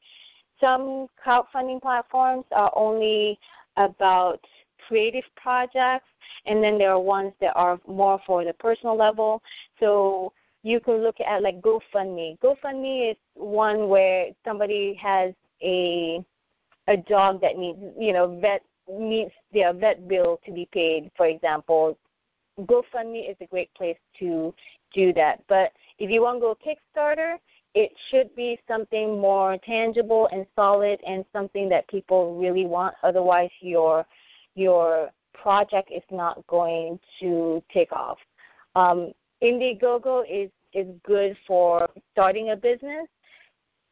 [0.61, 3.39] some crowdfunding platforms are only
[3.77, 4.41] about
[4.87, 6.09] creative projects,
[6.47, 9.43] and then there are ones that are more for the personal level.
[9.81, 12.39] So you can look at like GoFundMe.
[12.41, 16.25] GoFundMe is one where somebody has a
[16.87, 21.27] a dog that needs you know vet needs their vet bill to be paid, for
[21.27, 21.97] example.
[22.61, 24.53] GoFundMe is a great place to
[24.93, 25.43] do that.
[25.49, 27.37] But if you want to go Kickstarter,
[27.75, 32.95] it should be something more tangible and solid and something that people really want.
[33.03, 34.05] Otherwise, your
[34.59, 38.19] your project is not going to take off.
[38.75, 43.07] Um, Indiegogo is is good for starting a business.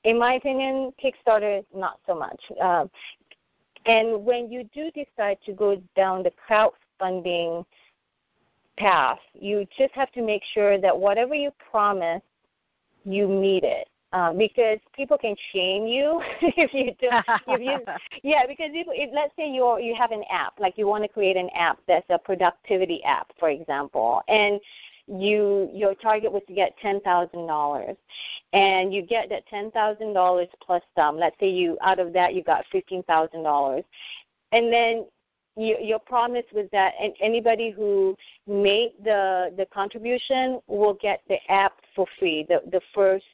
[0.05, 2.41] In my opinion, Kickstarter not so much.
[2.61, 2.87] Uh,
[3.87, 7.65] and when you do decide to go down the crowdfunding
[8.77, 12.23] path, you just have to make sure that whatever you promise,
[13.05, 17.11] you meet it um, because people can shame you if you do.
[17.49, 17.79] If you,
[18.23, 21.09] yeah, because if, if let's say you you have an app, like you want to
[21.09, 24.59] create an app that's a productivity app, for example, and
[25.07, 27.97] you your target was to get ten thousand dollars,
[28.55, 31.19] and you get that ten thousand dollars plus some.
[31.19, 33.85] Let's say you out of that you got fifteen thousand dollars,
[34.53, 35.05] and then
[35.59, 41.75] you, your promise was that anybody who made the the contribution will get the app
[41.95, 43.27] for free, the the first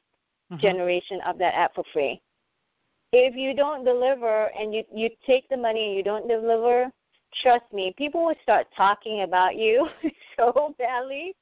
[0.52, 0.60] mm-hmm.
[0.60, 2.20] generation of that app for free.
[3.12, 6.90] If you don't deliver and you, you take the money and you don't deliver,
[7.42, 9.88] trust me, people will start talking about you
[10.36, 11.34] so badly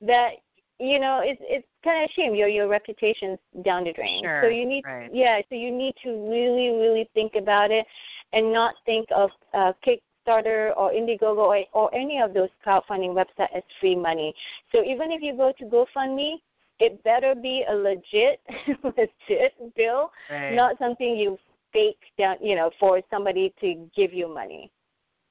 [0.00, 0.32] that
[0.78, 4.22] you know it's it's kind of a shame your your reputation's down the drain.
[4.22, 5.10] Sure, so you need right.
[5.12, 7.86] yeah, so you need to really really think about it
[8.32, 13.52] and not think of uh, Kickstarter or Indiegogo or, or any of those crowdfunding websites
[13.54, 14.34] as free money.
[14.72, 16.36] So even if you go to GoFundMe,
[16.80, 18.40] it better be a legit
[18.84, 20.54] legit bill, right.
[20.54, 21.38] not something you
[21.72, 24.70] fake down, you know, for somebody to give you money.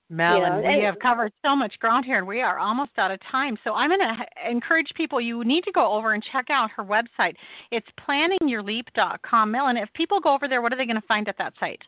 [0.10, 3.12] Melin, you know, we have covered so much ground here, and we are almost out
[3.12, 3.58] of time.
[3.66, 5.20] So I'm going to encourage people.
[5.20, 7.36] You need to go over and check out her website.
[7.72, 9.52] It's planningyourleap.com.
[9.52, 11.82] Melin, if people go over there, what are they going to find at that site?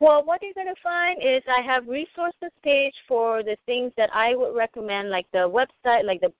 [0.00, 4.10] Well, what you're going to find is I have resources page for the things that
[4.12, 6.32] I would recommend, like the website, like the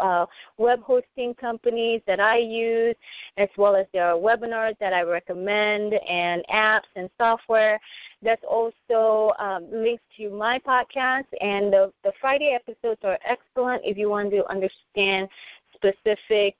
[0.00, 0.26] uh,
[0.58, 2.94] web hosting companies that I use,
[3.36, 7.80] as well as there are webinars that I recommend and apps and software.
[8.22, 13.96] There's also um, links to my podcast, and the, the Friday episodes are excellent if
[13.96, 15.28] you want to understand
[15.74, 16.56] specific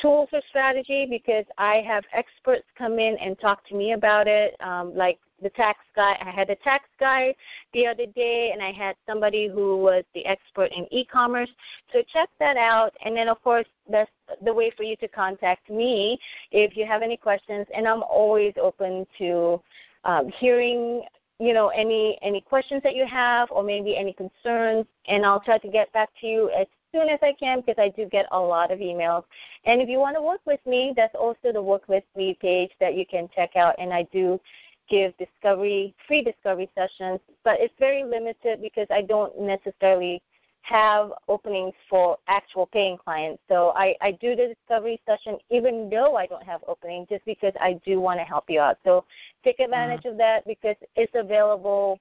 [0.00, 4.56] tools or strategy because I have experts come in and talk to me about it,
[4.60, 6.16] um, like the tax guy.
[6.20, 7.34] I had a tax guy
[7.72, 11.50] the other day, and I had somebody who was the expert in e-commerce.
[11.92, 12.92] So check that out.
[13.04, 14.10] And then, of course, that's
[14.42, 16.18] the way for you to contact me
[16.50, 17.66] if you have any questions.
[17.72, 19.60] And I'm always open to
[20.02, 21.02] um, hearing
[21.40, 25.58] you know any any questions that you have or maybe any concerns and I'll try
[25.58, 28.38] to get back to you as soon as I can because I do get a
[28.38, 29.24] lot of emails.
[29.64, 32.70] And if you want to work with me, that's also the Work With Me page
[32.80, 33.74] that you can check out.
[33.78, 34.40] And I do
[34.88, 40.22] give discovery, free discovery sessions, but it's very limited because I don't necessarily
[40.62, 43.42] have openings for actual paying clients.
[43.48, 47.52] So I, I do the discovery session even though I don't have openings just because
[47.60, 48.78] I do want to help you out.
[48.82, 49.04] So
[49.44, 50.10] take advantage mm-hmm.
[50.10, 52.00] of that because it's available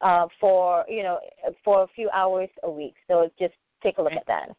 [0.00, 1.18] uh, for you know
[1.64, 2.94] for a few hours a week.
[3.08, 4.50] So just take a look at that.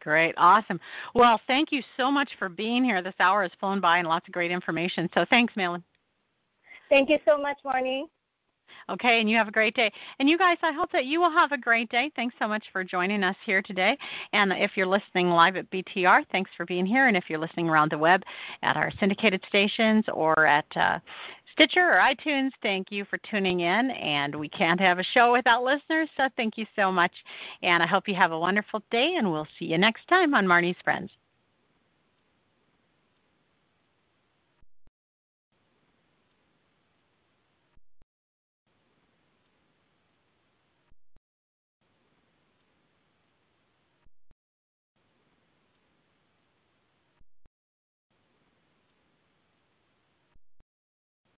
[0.00, 0.78] Great, awesome.
[1.14, 3.02] Well, thank you so much for being here.
[3.02, 5.08] This hour has flown by and lots of great information.
[5.14, 5.82] So thanks, Melin.
[6.94, 8.04] Thank you so much, Marnie.
[8.88, 9.92] Okay, and you have a great day.
[10.20, 12.12] And you guys, I hope that you will have a great day.
[12.14, 13.98] Thanks so much for joining us here today.
[14.32, 17.08] And if you're listening live at BTR, thanks for being here.
[17.08, 18.22] And if you're listening around the web
[18.62, 21.00] at our syndicated stations or at uh,
[21.50, 23.90] Stitcher or iTunes, thank you for tuning in.
[23.90, 27.12] And we can't have a show without listeners, so thank you so much.
[27.64, 30.46] And I hope you have a wonderful day, and we'll see you next time on
[30.46, 31.10] Marnie's Friends.